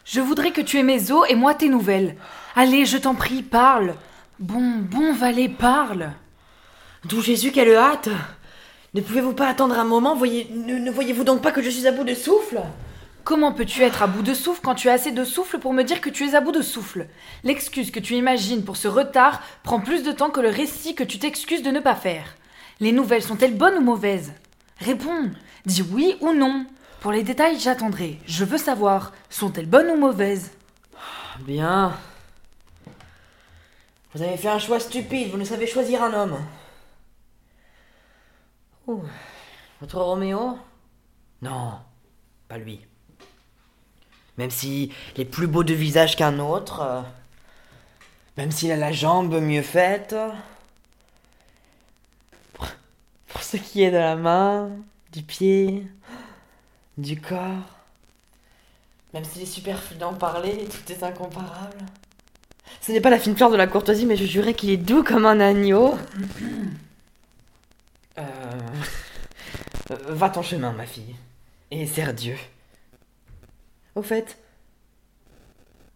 Je 0.05 0.21
voudrais 0.21 0.51
que 0.51 0.61
tu 0.61 0.77
aies 0.77 0.83
mes 0.83 1.11
os 1.11 1.25
et 1.29 1.35
moi 1.35 1.53
tes 1.53 1.69
nouvelles. 1.69 2.15
Allez, 2.55 2.85
je 2.85 2.97
t'en 2.97 3.15
prie, 3.15 3.43
parle. 3.43 3.95
Bon, 4.39 4.77
bon 4.79 5.13
valet, 5.13 5.49
parle. 5.49 6.11
D'où 7.05 7.21
Jésus, 7.21 7.51
quelle 7.51 7.75
hâte 7.75 8.09
Ne 8.93 9.01
pouvez-vous 9.01 9.33
pas 9.33 9.47
attendre 9.47 9.77
un 9.77 9.83
moment? 9.83 10.15
Voyez, 10.15 10.47
ne, 10.53 10.75
ne 10.75 10.91
voyez-vous 10.91 11.23
donc 11.23 11.41
pas 11.41 11.51
que 11.51 11.61
je 11.61 11.69
suis 11.69 11.87
à 11.87 11.91
bout 11.91 12.03
de 12.03 12.13
souffle? 12.13 12.61
Comment 13.29 13.51
peux-tu 13.51 13.83
être 13.83 14.01
à 14.01 14.07
bout 14.07 14.23
de 14.23 14.33
souffle 14.33 14.61
quand 14.63 14.73
tu 14.73 14.89
as 14.89 14.93
assez 14.93 15.11
de 15.11 15.23
souffle 15.23 15.59
pour 15.59 15.71
me 15.71 15.83
dire 15.83 16.01
que 16.01 16.09
tu 16.09 16.27
es 16.27 16.33
à 16.33 16.41
bout 16.41 16.51
de 16.51 16.63
souffle? 16.63 17.07
L'excuse 17.43 17.91
que 17.91 17.99
tu 17.99 18.15
imagines 18.15 18.65
pour 18.65 18.75
ce 18.75 18.87
retard 18.87 19.43
prend 19.61 19.79
plus 19.79 20.01
de 20.01 20.11
temps 20.11 20.31
que 20.31 20.39
le 20.39 20.49
récit 20.49 20.95
que 20.95 21.03
tu 21.03 21.19
t'excuses 21.19 21.61
de 21.61 21.69
ne 21.69 21.79
pas 21.79 21.93
faire. 21.93 22.35
Les 22.79 22.91
nouvelles 22.91 23.21
sont-elles 23.21 23.55
bonnes 23.55 23.77
ou 23.77 23.81
mauvaises? 23.81 24.33
Réponds, 24.79 25.29
dis 25.67 25.83
oui 25.83 26.17
ou 26.21 26.33
non. 26.33 26.65
Pour 27.01 27.11
les 27.11 27.21
détails, 27.21 27.59
j'attendrai. 27.59 28.19
Je 28.25 28.45
veux 28.45 28.57
savoir, 28.57 29.13
sont-elles 29.29 29.69
bonnes 29.69 29.91
ou 29.91 29.97
mauvaises? 29.97 30.49
Bien. 31.41 31.95
Vous 34.15 34.23
avez 34.23 34.37
fait 34.37 34.49
un 34.49 34.57
choix 34.57 34.79
stupide, 34.79 35.29
vous 35.29 35.37
ne 35.37 35.45
savez 35.45 35.67
choisir 35.67 36.01
un 36.01 36.13
homme. 36.15 36.39
Votre 39.81 40.01
Roméo? 40.01 40.57
Non, 41.43 41.73
pas 42.47 42.57
lui. 42.57 42.81
Même 44.39 44.51
s'il 44.51 44.89
est 45.17 45.25
plus 45.25 45.47
beau 45.47 45.65
de 45.65 45.73
visage 45.73 46.15
qu'un 46.15 46.39
autre, 46.39 46.79
euh, 46.81 47.01
même 48.37 48.51
s'il 48.51 48.71
a 48.71 48.77
la 48.77 48.93
jambe 48.93 49.37
mieux 49.41 49.61
faite, 49.61 50.15
pour, 52.53 53.43
ce 53.43 53.57
qui 53.57 53.83
est 53.83 53.91
de 53.91 53.97
la 53.97 54.15
main, 54.15 54.69
du 55.11 55.23
pied, 55.23 55.85
du 56.97 57.19
corps, 57.19 57.81
même 59.13 59.25
s'il 59.25 59.41
est 59.41 59.45
superflu 59.45 59.97
d'en 59.97 60.13
parler, 60.13 60.69
tout 60.69 60.89
est 60.89 61.03
incomparable. 61.03 61.85
Ce 62.79 62.93
n'est 62.93 63.01
pas 63.01 63.09
la 63.09 63.19
fine 63.19 63.35
fleur 63.35 63.51
de 63.51 63.57
la 63.57 63.67
courtoisie, 63.67 64.05
mais 64.05 64.15
je 64.15 64.23
jurais 64.23 64.53
qu'il 64.53 64.69
est 64.69 64.77
doux 64.77 65.03
comme 65.03 65.25
un 65.25 65.41
agneau. 65.41 65.97
Euh... 68.17 68.21
euh, 69.91 69.97
Va 70.07 70.29
ton 70.29 70.43
chemin, 70.43 70.71
ma 70.71 70.85
fille, 70.85 71.15
et 71.71 71.85
sers 71.85 72.13
Dieu. 72.13 72.37
Au 73.99 74.01
fait, 74.01 74.37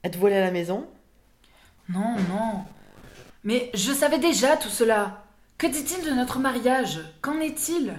êtes-vous 0.03 0.27
allé 0.27 0.35
à 0.35 0.41
la 0.41 0.51
maison? 0.51 0.85
Non, 1.87 2.17
non. 2.27 2.65
Mais 3.45 3.71
je 3.73 3.93
savais 3.93 4.19
déjà 4.19 4.57
tout 4.57 4.67
cela. 4.67 5.23
Que 5.57 5.67
dit-il 5.67 6.03
de 6.03 6.11
notre 6.11 6.37
mariage? 6.37 6.99
Qu'en 7.21 7.39
est-il? 7.39 7.93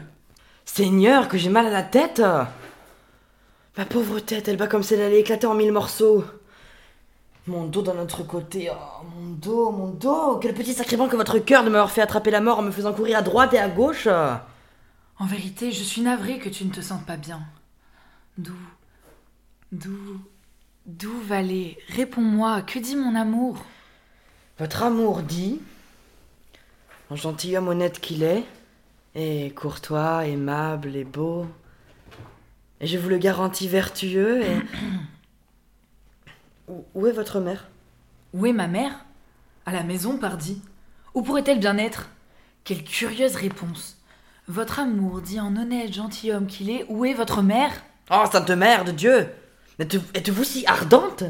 Seigneur, 0.67 1.27
que 1.29 1.39
j'ai 1.39 1.49
mal 1.49 1.67
à 1.67 1.71
la 1.71 1.83
tête 1.83 2.21
Ma 3.79 3.87
pauvre 3.87 4.21
tête, 4.21 4.47
elle 4.47 4.59
bat 4.59 4.67
comme 4.67 4.83
si 4.83 4.93
elle 4.93 5.01
allait 5.01 5.21
éclater 5.21 5.47
en 5.47 5.55
mille 5.55 5.73
morceaux. 5.73 6.23
Mon 7.47 7.65
dos 7.65 7.81
d'un 7.81 7.99
autre 7.99 8.25
côté. 8.25 8.71
Oh, 8.71 9.07
mon 9.17 9.31
dos, 9.31 9.71
mon 9.71 9.89
dos. 9.89 10.37
Quel 10.37 10.53
petit 10.53 10.75
sacrement 10.75 11.09
que 11.09 11.17
votre 11.17 11.39
cœur 11.39 11.65
de 11.65 11.71
m'avoir 11.71 11.91
fait 11.91 12.03
attraper 12.03 12.31
la 12.31 12.43
mort 12.43 12.59
en 12.59 12.63
me 12.63 12.71
faisant 12.71 12.93
courir 12.93 13.17
à 13.17 13.23
droite 13.23 13.55
et 13.55 13.59
à 13.59 13.71
gauche. 13.71 14.07
En 14.07 15.25
vérité, 15.25 15.73
je 15.73 15.83
suis 15.83 16.03
navrée 16.03 16.39
que 16.39 16.51
tu 16.51 16.67
ne 16.67 16.71
te 16.71 16.83
sentes 16.83 17.07
pas 17.07 17.17
bien. 17.17 17.41
D'où 18.37 18.53
D'où 19.75 20.21
D'où 20.87 21.21
Valet 21.23 21.77
Réponds-moi, 21.89 22.63
que 22.63 22.79
dit 22.79 22.95
mon 22.95 23.17
amour? 23.17 23.65
Votre 24.61 24.85
amour 24.85 25.23
dit, 25.23 25.61
en 27.11 27.17
gentilhomme 27.17 27.67
honnête 27.67 27.99
qu'il 27.99 28.23
est, 28.23 28.45
et 29.17 29.51
courtois, 29.51 30.27
aimable 30.27 30.95
et 30.95 31.03
beau, 31.03 31.49
et 32.81 32.87
je 32.87 32.97
vous 32.97 33.09
le 33.09 33.19
garantis 33.19 33.67
vertueux, 33.67 34.43
et... 34.43 34.59
où, 36.69 36.85
où 36.95 37.07
est 37.09 37.13
votre 37.13 37.41
mère? 37.41 37.67
Où 38.33 38.47
est 38.47 38.53
ma 38.53 38.69
mère? 38.69 39.05
À 39.67 39.73
la 39.73 39.83
maison, 39.83 40.19
pardi. 40.19 40.63
Où 41.15 41.23
pourrait-elle 41.23 41.59
bien 41.59 41.79
être? 41.79 42.11
Quelle 42.63 42.85
curieuse 42.85 43.35
réponse. 43.35 43.97
Votre 44.47 44.79
amour 44.79 45.21
dit 45.21 45.41
en 45.41 45.57
honnête 45.57 45.93
gentilhomme 45.93 46.47
qu'il 46.47 46.71
est, 46.71 46.87
où 46.89 47.05
est 47.05 47.15
votre 47.15 47.43
mère? 47.43 47.73
Oh, 48.13 48.25
sainte 48.31 48.51
mère 48.51 48.85
de 48.85 48.93
Dieu 48.93 49.29
Êtes-vous 49.79 50.45
si 50.45 50.67
ardente? 50.67 51.25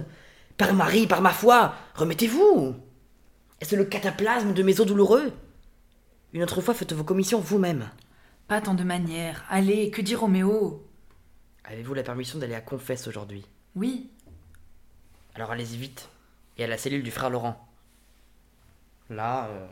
Par 0.57 0.73
Marie, 0.75 1.07
par 1.07 1.21
ma 1.21 1.31
foi, 1.31 1.75
remettez-vous 1.95 2.77
Est-ce 3.61 3.75
le 3.75 3.85
cataplasme 3.85 4.53
de 4.53 4.63
mes 4.63 4.81
os 4.81 4.87
douloureux? 4.87 5.33
Une 6.33 6.43
autre 6.43 6.61
fois, 6.61 6.75
faites 6.75 6.93
vos 6.93 7.05
commissions 7.05 7.41
vous-même. 7.41 7.91
Pas 8.47 8.61
tant 8.61 8.75
de 8.75 8.85
manières. 8.85 9.45
Allez, 9.49 9.91
que 9.91 10.03
dit 10.03 10.15
Roméo 10.15 10.87
Avez-vous 11.65 11.95
la 11.95 12.03
permission 12.03 12.39
d'aller 12.39 12.55
à 12.55 12.61
Confesse 12.61 13.09
aujourd'hui? 13.09 13.47
Oui. 13.75 14.11
Alors 15.35 15.51
allez-y 15.51 15.77
vite. 15.77 16.09
Et 16.59 16.65
à 16.65 16.67
la 16.67 16.77
cellule 16.77 17.03
du 17.03 17.11
frère 17.11 17.31
Laurent. 17.31 17.67
Là, 19.11 19.49
euh... 19.49 19.67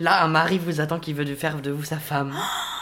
Là, 0.00 0.22
un 0.22 0.28
mari 0.28 0.58
vous 0.58 0.80
attend 0.80 1.00
qui 1.00 1.12
veut 1.12 1.34
faire 1.34 1.60
de 1.60 1.70
vous 1.70 1.84
sa 1.84 1.98
femme. 1.98 2.34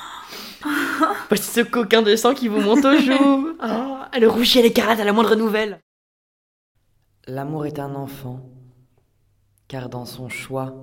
Voici 1.29 1.51
ce 1.51 1.61
coquin 1.61 2.03
de 2.03 2.17
sang 2.17 2.35
qui 2.35 2.49
vous 2.49 2.61
monte 2.61 2.85
aux 2.85 2.99
joues. 2.99 3.43
Oh, 3.63 3.97
elle 4.13 4.27
rougit 4.29 4.59
à 4.59 4.63
l'écarlate 4.63 5.01
à 5.01 5.05
la 5.05 5.13
moindre 5.15 5.35
nouvelle. 5.35 5.81
L'amour 7.27 7.65
est 7.67 7.79
un 7.79 7.95
enfant, 7.95 8.49
car 9.67 9.89
dans 9.89 10.05
son 10.05 10.29
choix, 10.29 10.75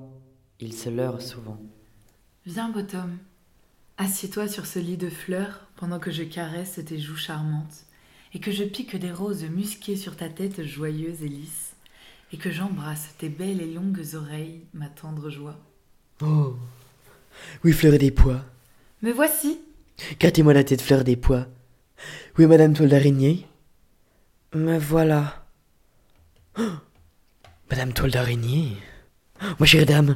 il 0.59 0.73
se 0.73 0.89
leurre 0.89 1.21
souvent. 1.21 1.59
Viens, 2.45 2.69
Bottom. 2.69 3.17
Assieds-toi 3.97 4.47
sur 4.47 4.65
ce 4.65 4.79
lit 4.79 4.97
de 4.97 5.09
fleurs 5.09 5.67
pendant 5.77 5.99
que 5.99 6.11
je 6.11 6.23
caresse 6.23 6.79
tes 6.85 6.99
joues 6.99 7.15
charmantes 7.15 7.85
et 8.33 8.39
que 8.39 8.51
je 8.51 8.63
pique 8.63 8.95
des 8.95 9.11
roses 9.11 9.43
musquées 9.43 9.95
sur 9.95 10.17
ta 10.17 10.27
tête 10.29 10.63
joyeuse 10.63 11.21
et 11.23 11.29
lisse. 11.29 11.75
et 12.33 12.37
que 12.37 12.49
j'embrasse 12.51 13.13
tes 13.19 13.29
belles 13.29 13.61
et 13.61 13.71
longues 13.71 14.03
oreilles, 14.15 14.65
ma 14.73 14.87
tendre 14.87 15.29
joie. 15.29 15.55
Oh 16.23 16.55
Oui, 17.63 17.71
fleur 17.71 17.97
des 17.99 18.09
pois. 18.11 18.41
Me 19.03 19.11
voici. 19.11 19.59
Grattez-moi 20.17 20.53
la 20.53 20.63
tête, 20.63 20.81
fleur 20.81 21.03
des 21.03 21.17
pois. 21.17 21.47
Oui, 22.37 22.45
madame 22.45 22.73
toile 22.73 22.87
d'araignée 22.87 23.45
Me 24.55 24.79
voilà. 24.79 25.45
Oh 26.57 26.61
madame 27.69 27.91
toile 27.91 28.11
d'araignée 28.11 28.77
Ma 29.59 29.65
chère 29.65 29.85
dame, 29.85 30.15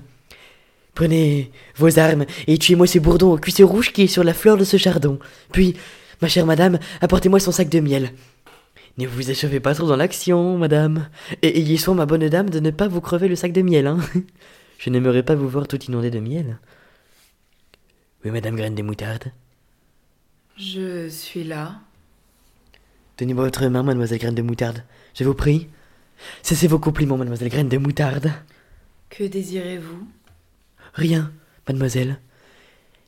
prenez 0.95 1.51
vos 1.75 1.99
armes 1.99 2.25
et 2.47 2.57
tuez-moi 2.57 2.87
ce 2.87 2.99
bourdon 2.99 3.33
au 3.33 3.37
cuisses 3.37 3.61
rouge 3.61 3.91
qui 3.91 4.03
est 4.03 4.07
sur 4.07 4.23
la 4.23 4.33
fleur 4.33 4.55
de 4.55 4.63
ce 4.63 4.77
chardon. 4.77 5.19
Puis, 5.51 5.75
ma 6.21 6.29
chère 6.29 6.45
madame, 6.45 6.79
apportez-moi 7.01 7.41
son 7.41 7.51
sac 7.51 7.67
de 7.67 7.81
miel. 7.81 8.13
Ne 8.97 9.05
vous 9.05 9.29
échauffez 9.29 9.59
pas 9.59 9.75
trop 9.75 9.87
dans 9.87 9.97
l'action, 9.97 10.57
madame. 10.57 11.09
Et 11.41 11.59
ayez 11.59 11.75
soin, 11.75 11.93
ma 11.93 12.05
bonne 12.05 12.29
dame, 12.29 12.49
de 12.49 12.61
ne 12.61 12.71
pas 12.71 12.87
vous 12.87 13.01
crever 13.01 13.27
le 13.27 13.35
sac 13.35 13.51
de 13.51 13.61
miel, 13.63 13.85
hein. 13.85 13.99
Je 14.77 14.89
n'aimerais 14.91 15.23
pas 15.23 15.35
vous 15.35 15.49
voir 15.49 15.67
tout 15.67 15.83
inondé 15.83 16.09
de 16.09 16.21
miel. 16.21 16.57
Oui, 18.23 18.31
madame 18.31 18.55
Graine 18.55 18.75
des 18.75 18.83
Moutardes. 18.83 19.31
Je 20.57 21.07
suis 21.07 21.43
là. 21.43 21.75
Donnez-moi 23.17 23.45
votre 23.45 23.65
main, 23.67 23.83
mademoiselle 23.83 24.19
Graine 24.19 24.35
de 24.35 24.41
Moutarde. 24.41 24.83
Je 25.13 25.23
vous 25.23 25.33
prie. 25.33 25.67
Cessez 26.41 26.67
vos 26.67 26.79
compliments, 26.79 27.17
mademoiselle 27.17 27.49
Graine 27.49 27.69
de 27.69 27.77
Moutarde. 27.77 28.31
Que 29.09 29.23
désirez-vous? 29.23 30.07
Rien, 30.93 31.31
mademoiselle. 31.67 32.19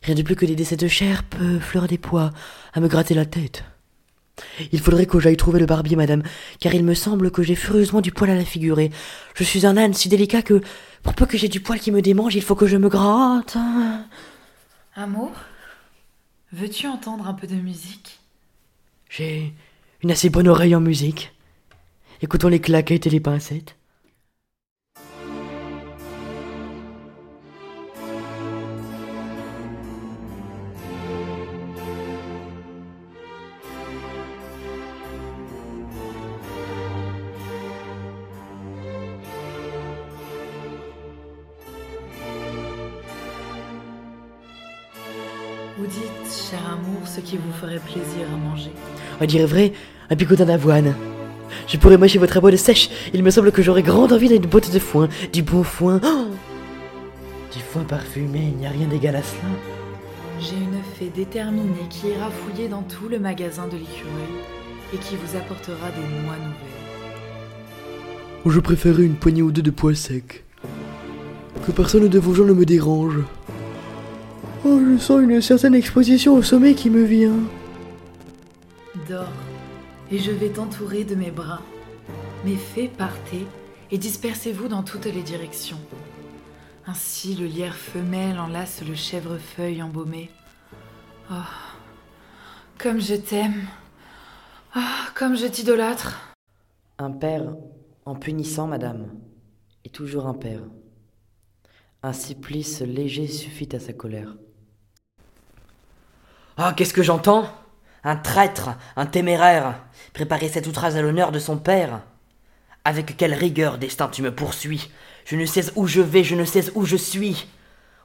Rien 0.03 0.15
de 0.15 0.21
plus 0.21 0.35
que 0.35 0.45
d'aider 0.45 0.63
cette 0.63 0.87
chère 0.87 1.23
peu 1.23 1.59
fleur 1.59 1.87
des 1.87 1.97
pois 1.97 2.31
à 2.73 2.79
me 2.79 2.87
gratter 2.87 3.15
la 3.15 3.25
tête. 3.25 3.63
Il 4.71 4.79
faudrait 4.79 5.05
que 5.05 5.19
j'aille 5.19 5.35
trouver 5.35 5.59
le 5.59 5.65
barbier, 5.65 5.97
madame, 5.97 6.23
car 6.59 6.73
il 6.73 6.85
me 6.85 6.93
semble 6.93 7.31
que 7.31 7.43
j'ai 7.43 7.55
furieusement 7.55 7.99
du 7.99 8.11
poil 8.11 8.29
à 8.29 8.35
la 8.35 8.45
figure. 8.45 8.79
je 9.33 9.43
suis 9.43 9.65
un 9.65 9.75
âne 9.75 9.93
si 9.93 10.07
délicat 10.07 10.43
que, 10.43 10.61
pour 11.03 11.13
peu 11.13 11.25
que 11.25 11.37
j'ai 11.37 11.49
du 11.49 11.59
poil 11.59 11.79
qui 11.79 11.91
me 11.91 12.01
démange, 12.01 12.35
il 12.35 12.43
faut 12.43 12.55
que 12.55 12.67
je 12.67 12.77
me 12.77 12.89
gratte. 12.89 13.57
Amour, 15.01 15.31
veux-tu 16.51 16.85
entendre 16.85 17.25
un 17.25 17.33
peu 17.33 17.47
de 17.47 17.55
musique? 17.55 18.19
J'ai 19.09 19.53
une 20.03 20.11
assez 20.11 20.29
bonne 20.29 20.49
oreille 20.49 20.75
en 20.75 20.81
musique. 20.81 21.33
Écoutons 22.21 22.49
les 22.49 22.59
claquettes 22.59 23.07
et 23.07 23.09
les 23.09 23.21
pincettes. 23.21 23.77
Vous 45.79 45.88
dites, 45.88 46.50
cher 46.51 46.59
amour, 46.74 47.07
ce 47.07 47.21
qui 47.21 47.38
vous 47.38 47.53
ferait 47.53 47.79
plaisir 47.79 48.27
à 48.33 48.36
manger. 48.36 48.71
On 49.21 49.25
dirait 49.25 49.45
vrai, 49.45 49.71
un 50.09 50.15
picotin 50.17 50.43
d'avoine. 50.43 50.93
Je 51.67 51.77
pourrais 51.77 51.98
mâcher 51.98 52.19
votre 52.19 52.51
de 52.51 52.57
sèche. 52.57 52.89
Il 53.13 53.24
me 53.24 53.29
semble 53.29 53.53
que 53.53 53.62
j'aurais 53.62 53.81
grande 53.81 54.12
envie 54.12 54.27
d'une 54.27 54.45
botte 54.45 54.74
de 54.74 54.79
foin, 54.79 55.07
du 55.31 55.41
bon 55.41 55.63
foin. 55.63 56.01
Oh 56.03 56.25
du 57.53 57.59
foin 57.59 57.83
parfumé, 57.83 58.51
il 58.51 58.57
n'y 58.57 58.67
a 58.67 58.71
rien 58.71 58.88
d'égal 58.88 59.15
à 59.15 59.24
cela. 59.24 59.48
J'ai 60.41 60.57
une 60.57 60.83
fée 60.95 61.12
déterminée 61.15 61.88
qui 61.89 62.07
ira 62.09 62.29
fouiller 62.29 62.67
dans 62.67 62.81
tout 62.81 63.07
le 63.07 63.17
magasin 63.17 63.65
de 63.67 63.77
l'écureuil 63.77 64.43
et 64.93 64.98
qui 64.98 65.15
vous 65.15 65.38
apportera 65.38 65.91
des 65.91 66.24
noix 66.24 66.36
nouvelles. 66.36 66.57
Je 68.45 68.59
préférais 68.59 69.03
une 69.03 69.15
poignée 69.15 69.43
ou 69.43 69.53
deux 69.53 69.62
de 69.62 69.71
pois 69.71 69.95
secs. 69.95 70.43
Que 71.65 71.71
personne 71.71 72.09
de 72.09 72.19
vos 72.19 72.33
gens 72.33 72.43
ne 72.43 72.51
me 72.53 72.65
dérange. 72.65 73.19
Oh, 74.65 74.77
je 74.77 74.97
sens 74.97 75.21
une 75.21 75.39
certaine 75.39 75.73
exposition 75.73 76.34
au 76.34 76.43
sommet 76.43 76.73
qui 76.73 76.89
me 76.89 77.03
vient. 77.03 77.39
Dors, 79.07 79.31
et 80.12 80.19
je 80.19 80.31
vais 80.31 80.49
t'entourer 80.49 81.05
de 81.05 81.15
mes 81.15 81.31
bras. 81.31 81.62
Mes 82.43 82.57
fées 82.57 82.89
partez 82.89 83.47
et 83.89 83.97
dispersez-vous 83.97 84.67
dans 84.67 84.84
toutes 84.84 85.05
les 85.05 85.23
directions. 85.23 85.79
Ainsi 86.86 87.36
le 87.36 87.45
lierre 87.45 87.75
femelle 87.75 88.38
enlace 88.38 88.84
le 88.86 88.95
chèvrefeuille 88.95 89.81
embaumé. 89.81 90.29
Oh, 91.31 91.36
comme 92.77 92.99
je 92.99 93.15
t'aime. 93.15 93.62
Ah, 94.73 95.07
comme 95.15 95.38
je 95.38 95.47
t'idolâtre. 95.47 96.36
Un 96.97 97.12
père, 97.12 97.55
en 98.05 98.15
punissant, 98.15 98.67
madame, 98.67 99.07
est 99.86 99.93
toujours 99.93 100.27
un 100.27 100.34
père. 100.34 100.63
Un 102.03 102.13
supplice 102.13 102.81
léger 102.81 103.27
suffit 103.27 103.69
à 103.73 103.79
sa 103.79 103.93
colère. 103.93 104.36
Ah, 106.62 106.74
qu'est-ce 106.76 106.93
que 106.93 107.04
j'entends? 107.04 107.48
Un 108.04 108.17
traître, 108.17 108.72
un 108.98 109.06
téméraire, 109.06 109.76
préparer 110.12 110.50
cet 110.50 110.67
outrage 110.67 110.93
à 110.98 111.02
l'honneur 111.02 111.32
de 111.32 111.39
son 111.39 111.58
père. 111.58 112.02
Avec 112.84 113.15
quelle 113.15 113.34
rigueur, 113.34 113.78
destin, 113.78 114.10
tu 114.10 114.22
me 114.22 114.36
poursuis? 114.36 114.91
Je 115.24 115.38
ne 115.38 115.45
sais 115.45 115.72
où 115.78 115.88
je 115.88 116.02
vais, 116.02 116.26
je 116.26 116.36
ne 116.36 116.43
sais 116.43 116.69
où 116.76 116.84
je 116.84 116.98
suis. 116.98 117.48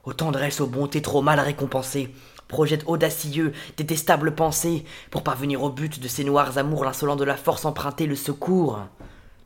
Aux 0.04 0.12
tendresses, 0.12 0.60
aux 0.60 0.68
bontés 0.68 1.02
trop 1.02 1.20
mal 1.20 1.40
récompensées, 1.40 2.14
projette 2.46 2.84
audacieux, 2.86 3.52
détestable 3.76 4.36
pensée, 4.36 4.84
pour 5.10 5.24
parvenir 5.24 5.64
au 5.64 5.70
but 5.70 5.98
de 5.98 6.06
ces 6.06 6.22
noirs 6.22 6.56
amours, 6.56 6.84
l'insolent 6.84 7.16
de 7.16 7.24
la 7.24 7.36
force 7.36 7.64
emprunter 7.64 8.06
le 8.06 8.14
secours. 8.14 8.82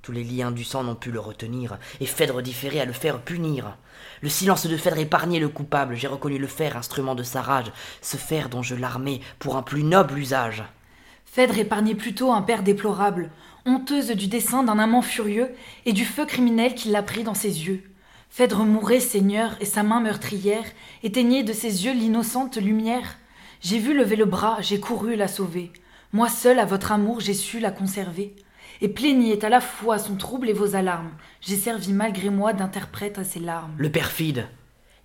Tous 0.03 0.13
les 0.13 0.25
liens 0.25 0.51
du 0.51 0.65
sang 0.65 0.85
n'ont 0.85 0.95
pu 0.95 1.11
le 1.11 1.21
retenir, 1.21 1.79
et 2.01 2.07
Phèdre 2.07 2.41
différé 2.41 2.81
à 2.81 2.85
le 2.85 2.93
faire 2.93 3.21
punir. 3.21 3.77
Le 4.23 4.29
silence 4.29 4.67
de 4.67 4.77
Phèdre 4.77 4.99
épargnait 4.99 5.41
le 5.41 5.49
coupable, 5.49 5.97
j'ai 5.97 6.07
reconnu 6.07 6.39
le 6.39 6.47
fer, 6.47 6.77
instrument 6.77 7.15
de 7.15 7.23
sa 7.23 7.43
rage, 7.43 7.73
ce 8.01 8.17
fer 8.17 8.49
dont 8.49 8.63
je 8.63 8.75
l'armais 8.75 9.21
pour 9.39 9.57
un 9.57 9.63
plus 9.63 9.83
noble 9.83 10.19
usage. 10.19 10.63
Phèdre 11.25 11.59
épargnait 11.59 11.95
plutôt 11.95 12.33
un 12.33 12.43
père 12.43 12.63
déplorable, 12.63 13.31
honteuse 13.67 14.11
du 14.13 14.29
dessein 14.29 14.63
d'un 14.63 14.79
amant 14.79 15.03
furieux 15.03 15.51
et 15.85 15.93
du 15.93 16.05
feu 16.05 16.25
criminel 16.25 16.75
qui 16.75 16.89
l'a 16.89 17.03
pris 17.03 17.23
dans 17.23 17.35
ses 17.35 17.67
yeux. 17.67 17.83
Phèdre 18.31 18.65
mourait, 18.65 19.01
Seigneur, 19.01 19.57
et 19.61 19.67
sa 19.67 19.83
main 19.83 20.01
meurtrière 20.01 20.65
éteignait 21.03 21.43
de 21.43 21.53
ses 21.53 21.85
yeux 21.85 21.93
l'innocente 21.93 22.57
lumière. 22.57 23.19
J'ai 23.61 23.79
vu 23.79 23.97
lever 23.97 24.17
le 24.17 24.25
bras, 24.25 24.59
j'ai 24.61 24.81
couru 24.81 25.17
la 25.17 25.29
sauver. 25.29 25.73
Moi 26.13 26.29
seul, 26.29 26.59
à 26.59 26.65
votre 26.65 26.93
amour, 26.93 27.21
j'ai 27.21 27.35
su 27.35 27.59
la 27.61 27.71
conserver 27.71 28.35
et 28.81 28.89
plaignait 28.89 29.45
à 29.45 29.49
la 29.49 29.61
fois 29.61 29.99
son 29.99 30.17
trouble 30.17 30.49
et 30.49 30.53
vos 30.53 30.75
alarmes. 30.77 31.13
J'ai 31.41 31.57
servi 31.57 31.93
malgré 31.93 32.31
moi 32.31 32.53
d'interprète 32.53 33.19
à 33.19 33.25
ses 33.25 33.41
larmes. 33.41 33.75
Le 33.77 33.91
perfide 33.91 34.47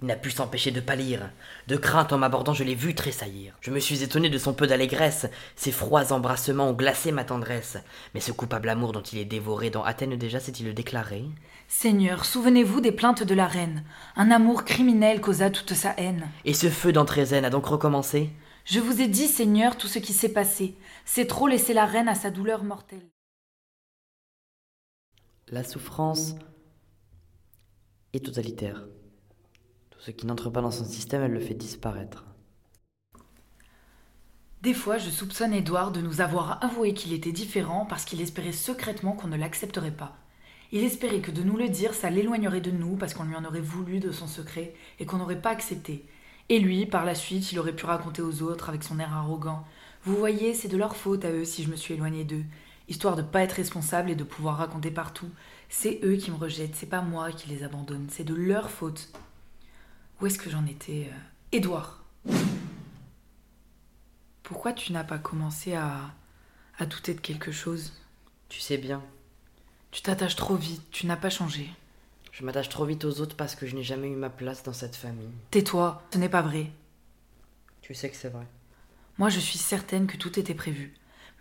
Il 0.02 0.08
n'a 0.08 0.16
pu 0.16 0.32
s'empêcher 0.32 0.72
de 0.72 0.82
pâlir. 0.82 1.30
De 1.68 1.78
crainte 1.78 2.12
en 2.12 2.18
m'abordant, 2.18 2.54
je 2.54 2.66
l'ai 2.66 2.76
vu 2.76 2.94
tressaillir. 2.94 3.56
Je 3.62 3.72
me 3.72 3.80
suis 3.80 4.04
étonné 4.04 4.30
de 4.30 4.38
son 4.38 4.54
peu 4.54 4.68
d'allégresse. 4.68 5.28
Ses 5.56 5.72
froids 5.72 6.12
embrassements 6.12 6.70
ont 6.70 6.74
glacé 6.74 7.12
ma 7.14 7.24
tendresse. 7.24 7.78
Mais 8.14 8.20
ce 8.20 8.34
coupable 8.34 8.68
amour 8.68 8.92
dont 8.92 9.02
il 9.02 9.20
est 9.20 9.26
dévoré, 9.26 9.70
dans 9.70 9.84
Athènes 9.84 10.18
déjà 10.18 10.42
s'est-il 10.42 10.74
déclaré? 10.74 11.24
Seigneur, 11.70 12.26
souvenez-vous 12.26 12.82
des 12.82 12.92
plaintes 12.92 13.24
de 13.24 13.34
la 13.34 13.48
reine. 13.48 13.84
Un 14.18 14.30
amour 14.30 14.66
criminel 14.66 15.22
causa 15.22 15.50
toute 15.50 15.74
sa 15.74 15.94
haine. 15.98 16.28
Et 16.44 16.54
ce 16.54 16.70
feu 16.70 16.92
d'Antrézène 16.92 17.46
a 17.46 17.50
donc 17.50 17.66
recommencé? 17.66 18.30
Je 18.66 18.80
vous 18.80 19.02
ai 19.02 19.08
dit, 19.08 19.28
Seigneur, 19.28 19.78
tout 19.78 19.88
ce 19.88 20.00
qui 20.00 20.14
s'est 20.14 20.34
passé. 20.34 20.76
C'est 21.06 21.28
trop 21.28 21.48
laisser 21.48 21.74
la 21.74 21.86
reine 21.86 22.10
à 22.10 22.16
sa 22.16 22.30
douleur 22.30 22.64
mortelle. 22.64 23.13
La 25.54 25.64
souffrance 25.64 26.34
est 28.14 28.26
totalitaire. 28.26 28.88
Tout 29.92 30.00
ce 30.00 30.10
qui 30.10 30.26
n'entre 30.26 30.50
pas 30.50 30.64
dans 30.64 30.72
son 30.72 30.84
système, 30.84 31.22
elle 31.22 31.32
le 31.32 31.40
fait 31.40 31.54
disparaître. 31.54 32.26
Des 34.64 34.74
fois, 34.74 34.98
je 34.98 35.12
soupçonne 35.12 35.54
Édouard 35.54 35.92
de 35.92 36.02
nous 36.02 36.22
avoir 36.22 36.64
avoué 36.66 36.96
qu'il 36.96 37.14
était 37.14 37.32
différent 37.32 37.86
parce 37.86 38.04
qu'il 38.04 38.20
espérait 38.20 38.52
secrètement 38.52 39.12
qu'on 39.12 39.28
ne 39.28 39.38
l'accepterait 39.38 39.92
pas. 39.92 40.18
Il 40.72 40.84
espérait 40.84 41.22
que 41.22 41.30
de 41.30 41.44
nous 41.44 41.56
le 41.56 41.70
dire, 41.70 41.94
ça 41.94 42.10
l'éloignerait 42.10 42.60
de 42.60 42.72
nous 42.72 42.96
parce 42.96 43.14
qu'on 43.14 43.26
lui 43.26 43.36
en 43.36 43.46
aurait 43.46 43.62
voulu 43.62 44.00
de 44.00 44.12
son 44.12 44.26
secret 44.26 44.74
et 44.98 45.06
qu'on 45.06 45.18
n'aurait 45.18 45.40
pas 45.40 45.52
accepté. 45.52 46.04
Et 46.50 46.58
lui, 46.58 46.88
par 46.88 47.06
la 47.06 47.14
suite, 47.14 47.52
il 47.52 47.60
aurait 47.60 47.76
pu 47.76 47.86
raconter 47.86 48.24
aux 48.24 48.42
autres 48.42 48.70
avec 48.70 48.82
son 48.82 48.98
air 48.98 49.14
arrogant. 49.14 49.64
Vous 50.04 50.16
voyez, 50.16 50.56
c'est 50.56 50.68
de 50.68 50.78
leur 50.78 50.96
faute 50.96 51.26
à 51.26 51.32
eux 51.32 51.46
si 51.46 51.62
je 51.62 51.70
me 51.70 51.76
suis 51.76 51.94
éloigné 51.94 52.24
d'eux 52.24 52.44
histoire 52.88 53.16
de 53.16 53.22
pas 53.22 53.44
être 53.44 53.54
responsable 53.54 54.12
et 54.12 54.16
de 54.16 54.24
pouvoir 54.24 54.58
raconter 54.58 54.92
partout. 54.92 55.30
C'est 55.70 56.00
eux 56.04 56.16
qui 56.16 56.32
me 56.32 56.36
rejettent, 56.36 56.76
c'est 56.76 56.86
pas 56.86 57.02
moi 57.02 57.32
qui 57.32 57.50
les 57.50 57.64
abandonne, 57.64 58.08
c'est 58.10 58.24
de 58.24 58.36
leur 58.36 58.70
faute. 58.70 59.10
Où 60.22 60.28
est-ce 60.28 60.38
que 60.38 60.50
j'en 60.50 60.66
étais 60.66 61.10
euh, 61.12 61.18
Édouard? 61.52 62.04
Pourquoi 64.44 64.74
tu 64.74 64.92
n'as 64.92 65.04
pas 65.04 65.18
commencé 65.18 65.74
à, 65.74 66.12
à 66.78 66.86
douter 66.86 67.14
de 67.14 67.22
quelque 67.22 67.52
chose? 67.52 67.94
Tu 68.50 68.60
sais 68.60 68.78
bien. 68.78 69.02
Tu 69.92 70.02
t'attaches 70.02 70.36
trop 70.36 70.56
vite, 70.56 70.82
tu 70.92 71.08
n'as 71.08 71.18
pas 71.18 71.30
changé. 71.30 71.70
Je 72.32 72.44
m'attache 72.44 72.70
trop 72.70 72.86
vite 72.86 73.06
aux 73.06 73.22
autres 73.22 73.36
parce 73.36 73.56
que 73.56 73.68
je 73.68 73.76
n'ai 73.76 73.84
jamais 73.84 74.10
eu 74.10 74.16
ma 74.16 74.30
place 74.30 74.64
dans 74.64 74.74
cette 74.74 74.96
famille. 74.96 75.30
Tais-toi, 75.52 76.04
ce 76.12 76.18
n'est 76.18 76.30
pas 76.30 76.42
vrai. 76.42 76.72
Tu 77.82 77.94
sais 77.94 78.10
que 78.10 78.16
c'est 78.16 78.30
vrai. 78.30 78.48
Moi, 79.20 79.30
je 79.30 79.40
suis 79.40 79.60
certaine 79.60 80.08
que 80.08 80.18
tout 80.18 80.40
était 80.40 80.56
prévu. 80.56 80.94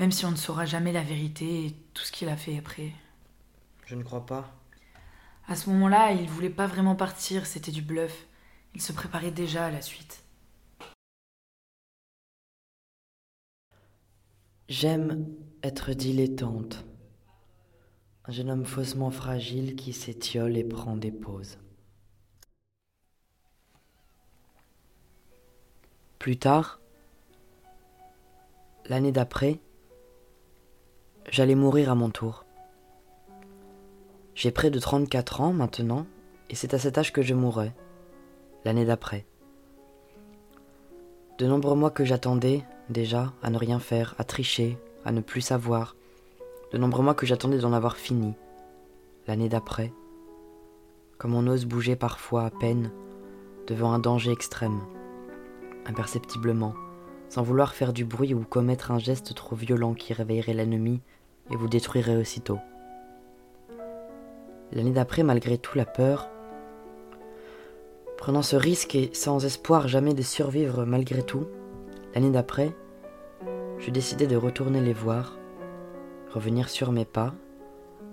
Même 0.03 0.11
si 0.11 0.27
on 0.27 0.33
ne 0.33 0.37
saura 0.37 0.67
jamais 0.67 0.91
la 0.91 1.05
vérité 1.05 1.67
et 1.67 1.77
tout 1.95 2.03
ce 2.03 2.11
qu'il 2.11 2.29
a 2.29 2.37
fait 2.37 2.59
après. 2.59 2.91
Je 3.87 3.95
ne 3.95 4.03
crois 4.03 4.27
pas. 4.27 4.53
À 5.47 5.55
ce 5.55 5.71
moment-là, 5.71 6.11
il 6.11 6.29
voulait 6.29 6.51
pas 6.51 6.67
vraiment 6.67 6.97
partir, 6.97 7.47
c'était 7.47 7.71
du 7.71 7.83
bluff. 7.83 8.27
Il 8.75 8.83
se 8.83 8.93
préparait 8.93 9.31
déjà 9.31 9.67
à 9.67 9.71
la 9.71 9.81
suite. 9.81 10.25
J'aime 14.69 15.33
être 15.63 15.93
dilettante. 15.93 16.85
Un 18.25 18.33
jeune 18.33 18.51
homme 18.51 18.67
faussement 18.67 19.13
fragile 19.13 19.77
qui 19.77 19.93
s'étiole 19.93 20.57
et 20.57 20.65
prend 20.65 20.97
des 20.97 21.13
pauses. 21.13 21.59
Plus 26.19 26.39
tard, 26.39 26.81
l'année 28.87 29.13
d'après, 29.13 29.61
j'allais 31.31 31.55
mourir 31.55 31.91
à 31.91 31.95
mon 31.95 32.11
tour. 32.11 32.45
J'ai 34.35 34.51
près 34.51 34.71
de 34.71 34.79
34 34.79 35.41
ans 35.41 35.53
maintenant, 35.53 36.07
et 36.51 36.55
c'est 36.55 36.75
à 36.75 36.79
cet 36.79 36.99
âge 36.99 37.13
que 37.13 37.23
je 37.23 37.35
mourrai, 37.35 37.73
l'année 38.65 38.85
d'après. 38.85 39.27
De 41.39 41.47
nombreux 41.47 41.75
mois 41.75 41.91
que 41.91 42.05
j'attendais, 42.05 42.65
déjà, 42.89 43.33
à 43.43 43.51
ne 43.51 43.59
rien 43.59 43.79
faire, 43.79 44.15
à 44.19 44.25
tricher, 44.25 44.79
à 45.05 45.13
ne 45.13 45.21
plus 45.21 45.41
savoir. 45.41 45.97
De 46.73 46.79
nombreux 46.79 47.03
mois 47.03 47.15
que 47.15 47.27
j'attendais 47.27 47.59
d'en 47.59 47.73
avoir 47.73 47.97
fini, 47.97 48.35
l'année 49.27 49.49
d'après. 49.49 49.93
Comme 51.19 51.35
on 51.35 51.47
ose 51.47 51.67
bouger 51.67 51.97
parfois 51.97 52.45
à 52.45 52.51
peine, 52.51 52.91
devant 53.67 53.93
un 53.93 53.99
danger 53.99 54.33
extrême 54.33 54.81
imperceptiblement, 55.87 56.75
sans 57.29 57.43
vouloir 57.43 57.75
faire 57.75 57.93
du 57.93 58.05
bruit 58.05 58.35
ou 58.35 58.45
commettre 58.45 58.91
un 58.91 58.99
geste 58.99 59.35
trop 59.35 59.57
violent 59.57 59.95
qui 59.95 60.13
réveillerait 60.13 60.55
l'ennemi 60.55 61.01
et 61.51 61.57
vous 61.57 61.69
détruirait 61.69 62.17
aussitôt. 62.17 62.59
L'année 64.73 64.93
d'après, 64.93 65.23
malgré 65.23 65.59
tout 65.59 65.77
la 65.77 65.85
peur, 65.85 66.31
prenant 68.17 68.43
ce 68.43 68.57
risque 68.57 68.95
et 68.95 69.11
sans 69.13 69.45
espoir 69.45 69.89
jamais 69.89 70.15
de 70.15 70.23
survivre 70.23 70.85
malgré 70.85 71.23
tout, 71.23 71.47
l'année 72.15 72.31
d'après, 72.31 72.75
je 73.79 73.91
décidai 73.91 74.27
de 74.27 74.37
retourner 74.37 74.81
les 74.81 74.93
voir, 74.93 75.39
revenir 76.33 76.69
sur 76.69 76.93
mes 76.93 77.05
pas, 77.05 77.35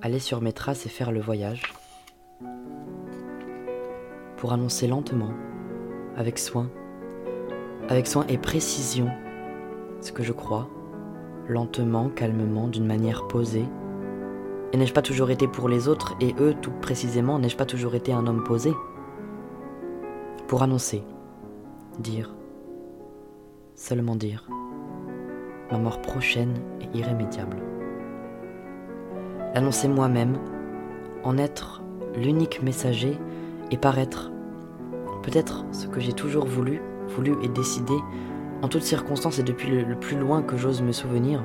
aller 0.02 0.20
sur 0.20 0.42
mes 0.42 0.54
traces 0.54 0.86
et 0.86 0.90
faire 0.90 1.12
le 1.12 1.22
voyage, 1.22 1.62
pour 4.38 4.52
annoncer 4.52 4.88
lentement, 4.88 5.34
avec 6.16 6.40
soin, 6.40 6.70
avec 7.88 8.08
soin 8.08 8.26
et 8.28 8.38
précision 8.38 9.10
ce 10.02 10.12
que 10.12 10.24
je 10.24 10.34
crois, 10.34 10.70
lentement, 11.50 12.10
calmement, 12.10 12.68
d'une 12.68 12.86
manière 12.86 13.28
posée. 13.28 13.66
Et 14.72 14.78
n'ai-je 14.78 14.94
pas 14.94 15.02
toujours 15.02 15.32
été 15.32 15.48
pour 15.48 15.68
les 15.68 15.88
autres, 15.88 16.16
et 16.22 16.36
eux 16.40 16.54
tout 16.62 16.72
précisément, 16.80 17.40
n'ai-je 17.40 17.58
pas 17.58 17.66
toujours 17.66 17.96
été 17.96 18.14
un 18.14 18.28
homme 18.28 18.44
posé? 18.44 18.72
Pour 20.48 20.62
annoncer, 20.62 21.04
dire, 21.98 22.34
seulement 23.76 24.16
dire, 24.16 24.48
ma 25.72 25.80
mort 25.80 26.02
prochaine 26.02 26.54
et 26.82 26.98
irrémédiable. 26.98 27.58
L'annoncer 29.56 29.88
moi-même, 29.88 30.38
en 31.24 31.38
être 31.38 31.82
l'unique 32.16 32.62
messager 32.62 33.18
et 33.72 33.78
paraître 33.78 34.32
peut-être 35.24 35.66
ce 35.72 35.88
que 35.88 36.00
j'ai 36.00 36.14
toujours 36.14 36.46
voulu, 36.46 36.82
voulu 37.08 37.34
et 37.44 37.50
décidé, 37.50 37.94
en 38.62 38.68
toutes 38.68 38.84
circonstances 38.84 39.40
et 39.40 39.44
depuis 39.44 39.70
le, 39.70 39.96
plus 39.96 40.18
loin 40.18 40.42
que 40.42 40.58
j'ose 40.58 40.82
me 40.82 40.92
souvenir, 40.92 41.44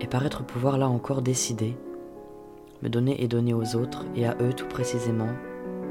et 0.00 0.06
paraître 0.06 0.44
pouvoir 0.44 0.78
là 0.78 0.88
encore 0.88 1.22
décider, 1.22 1.76
me 2.82 2.88
donner 2.88 3.22
et 3.22 3.28
donner 3.28 3.54
aux 3.54 3.76
autres, 3.76 4.04
et 4.16 4.26
à 4.26 4.36
eux 4.40 4.52
tout 4.52 4.66
précisément, 4.66 5.28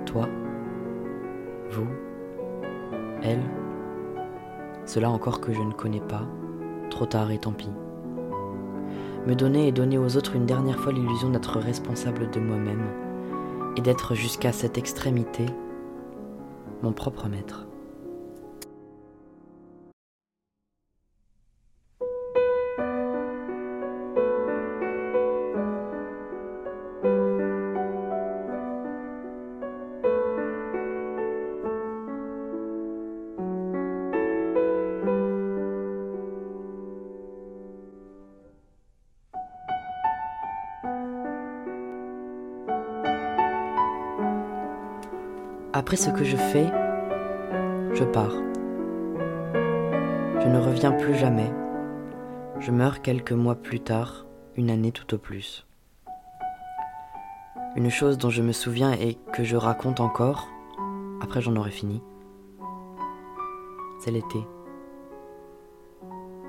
toi, 0.05 0.27
vous, 1.71 1.87
elle, 3.21 3.41
cela 4.85 5.09
encore 5.09 5.39
que 5.39 5.53
je 5.53 5.61
ne 5.61 5.73
connais 5.73 6.01
pas, 6.01 6.27
trop 6.89 7.05
tard 7.05 7.31
et 7.31 7.39
tant 7.39 7.53
pis. 7.53 7.71
Me 9.25 9.35
donner 9.35 9.67
et 9.67 9.71
donner 9.71 9.97
aux 9.97 10.17
autres 10.17 10.35
une 10.35 10.45
dernière 10.45 10.79
fois 10.79 10.91
l'illusion 10.91 11.29
d'être 11.29 11.59
responsable 11.59 12.29
de 12.31 12.39
moi-même, 12.39 12.85
et 13.77 13.81
d'être 13.81 14.15
jusqu'à 14.15 14.51
cette 14.51 14.77
extrémité 14.77 15.45
mon 16.83 16.91
propre 16.91 17.27
maître. 17.29 17.65
Après 45.75 45.95
ce 45.95 46.11
que 46.11 46.23
je 46.23 46.37
fais, 46.37 46.67
je 47.95 48.03
pars. 48.03 48.35
Je 50.39 50.47
ne 50.47 50.59
reviens 50.59 50.91
plus 50.91 51.15
jamais. 51.15 51.51
Je 52.59 52.69
meurs 52.69 53.01
quelques 53.01 53.31
mois 53.31 53.55
plus 53.55 53.79
tard, 53.79 54.27
une 54.55 54.69
année 54.69 54.91
tout 54.91 55.15
au 55.15 55.17
plus. 55.17 55.65
Une 57.75 57.89
chose 57.89 58.19
dont 58.19 58.29
je 58.29 58.43
me 58.43 58.51
souviens 58.51 58.91
et 58.91 59.17
que 59.31 59.43
je 59.43 59.55
raconte 59.55 59.99
encore, 59.99 60.47
après 61.23 61.41
j'en 61.41 61.55
aurai 61.55 61.71
fini, 61.71 62.03
c'est 63.99 64.11
l'été. 64.11 64.45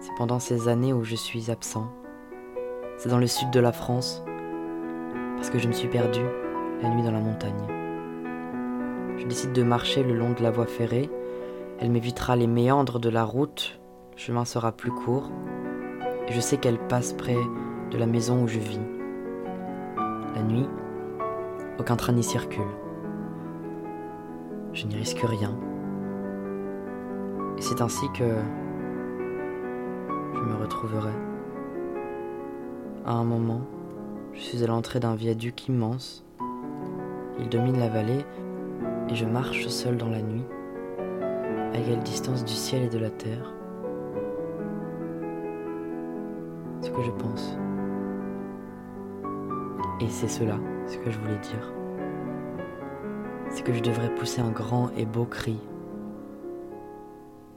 C'est 0.00 0.14
pendant 0.18 0.38
ces 0.38 0.68
années 0.68 0.92
où 0.92 1.02
je 1.02 1.16
suis 1.16 1.50
absent. 1.50 1.90
C'est 2.98 3.08
dans 3.08 3.16
le 3.16 3.26
sud 3.26 3.50
de 3.50 3.60
la 3.60 3.72
France, 3.72 4.22
parce 5.36 5.48
que 5.48 5.58
je 5.58 5.66
me 5.66 5.72
suis 5.72 5.88
perdu 5.88 6.20
la 6.82 6.90
nuit 6.90 7.02
dans 7.02 7.10
la 7.12 7.20
montagne. 7.20 7.83
Je 9.24 9.28
décide 9.30 9.52
de 9.52 9.62
marcher 9.62 10.02
le 10.02 10.12
long 10.12 10.32
de 10.32 10.42
la 10.42 10.50
voie 10.50 10.66
ferrée. 10.66 11.08
Elle 11.80 11.90
m'évitera 11.90 12.36
les 12.36 12.46
méandres 12.46 13.00
de 13.00 13.08
la 13.08 13.24
route. 13.24 13.80
Le 14.12 14.18
chemin 14.18 14.44
sera 14.44 14.70
plus 14.70 14.90
court. 14.90 15.30
Et 16.28 16.32
je 16.34 16.40
sais 16.40 16.58
qu'elle 16.58 16.76
passe 16.76 17.14
près 17.14 17.38
de 17.90 17.96
la 17.96 18.04
maison 18.04 18.42
où 18.42 18.48
je 18.48 18.58
vis. 18.58 18.82
La 20.34 20.42
nuit, 20.42 20.68
aucun 21.78 21.96
train 21.96 22.12
n'y 22.12 22.22
circule. 22.22 22.68
Je 24.74 24.86
n'y 24.86 24.96
risque 24.96 25.22
rien. 25.24 25.56
Et 27.56 27.62
c'est 27.62 27.80
ainsi 27.80 28.04
que 28.12 28.28
je 30.34 30.40
me 30.40 30.54
retrouverai. 30.60 31.12
À 33.06 33.12
un 33.12 33.24
moment, 33.24 33.62
je 34.34 34.40
suis 34.40 34.62
à 34.62 34.66
l'entrée 34.66 35.00
d'un 35.00 35.14
viaduc 35.14 35.66
immense. 35.66 36.26
Il 37.40 37.48
domine 37.48 37.78
la 37.78 37.88
vallée 37.88 38.26
et 39.08 39.14
je 39.14 39.26
marche 39.26 39.66
seul 39.68 39.96
dans 39.96 40.08
la 40.08 40.22
nuit, 40.22 40.44
à 41.72 41.78
égale 41.78 42.02
distance 42.02 42.44
du 42.44 42.52
ciel 42.52 42.84
et 42.84 42.88
de 42.88 42.98
la 42.98 43.10
terre. 43.10 43.54
Ce 46.80 46.90
que 46.90 47.02
je 47.02 47.10
pense. 47.10 47.56
Et 50.00 50.08
c'est 50.08 50.28
cela, 50.28 50.58
ce 50.86 50.98
que 50.98 51.10
je 51.10 51.18
voulais 51.18 51.38
dire. 51.38 51.72
C'est 53.50 53.62
que 53.62 53.72
je 53.72 53.82
devrais 53.82 54.12
pousser 54.14 54.40
un 54.40 54.50
grand 54.50 54.90
et 54.96 55.06
beau 55.06 55.24
cri. 55.24 55.58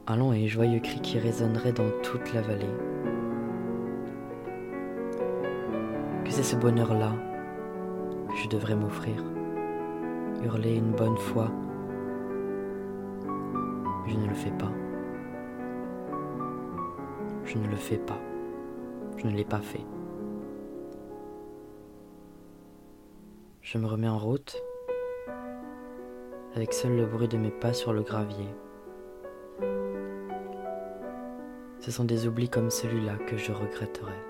Un 0.08 0.18
long 0.18 0.34
et 0.34 0.48
joyeux 0.48 0.80
cri 0.80 1.00
qui 1.02 1.20
résonnerait 1.20 1.74
dans 1.74 1.90
toute 2.04 2.34
la 2.34 2.42
vallée. 2.42 2.66
Que 6.24 6.32
c'est 6.32 6.44
ce 6.44 6.56
bonheur-là 6.56 7.14
que 8.30 8.36
je 8.36 8.50
devrais 8.50 8.76
m'offrir 8.76 9.37
hurler 10.44 10.76
une 10.76 10.92
bonne 10.92 11.18
fois. 11.18 11.52
Je 14.08 14.16
ne 14.16 14.28
le 14.28 14.34
fais 14.34 14.52
pas. 14.52 14.72
Je 17.46 17.58
ne 17.58 17.68
le 17.68 17.76
fais 17.76 17.98
pas. 17.98 18.20
Je 19.18 19.28
ne 19.28 19.32
l'ai 19.32 19.46
pas 19.46 19.62
fait. 19.62 19.86
Je 23.62 23.78
me 23.78 23.86
remets 23.86 24.08
en 24.08 24.18
route 24.18 24.62
avec 26.56 26.74
seul 26.74 26.96
le 26.96 27.06
bruit 27.06 27.28
de 27.28 27.38
mes 27.38 27.52
pas 27.52 27.74
sur 27.74 27.94
le 27.94 28.02
gravier. 28.02 28.48
Ce 31.80 31.92
sont 31.92 32.04
des 32.04 32.28
oublis 32.28 32.50
comme 32.50 32.72
celui-là 32.72 33.16
que 33.28 33.38
je 33.38 33.52
regretterai. 33.52 34.27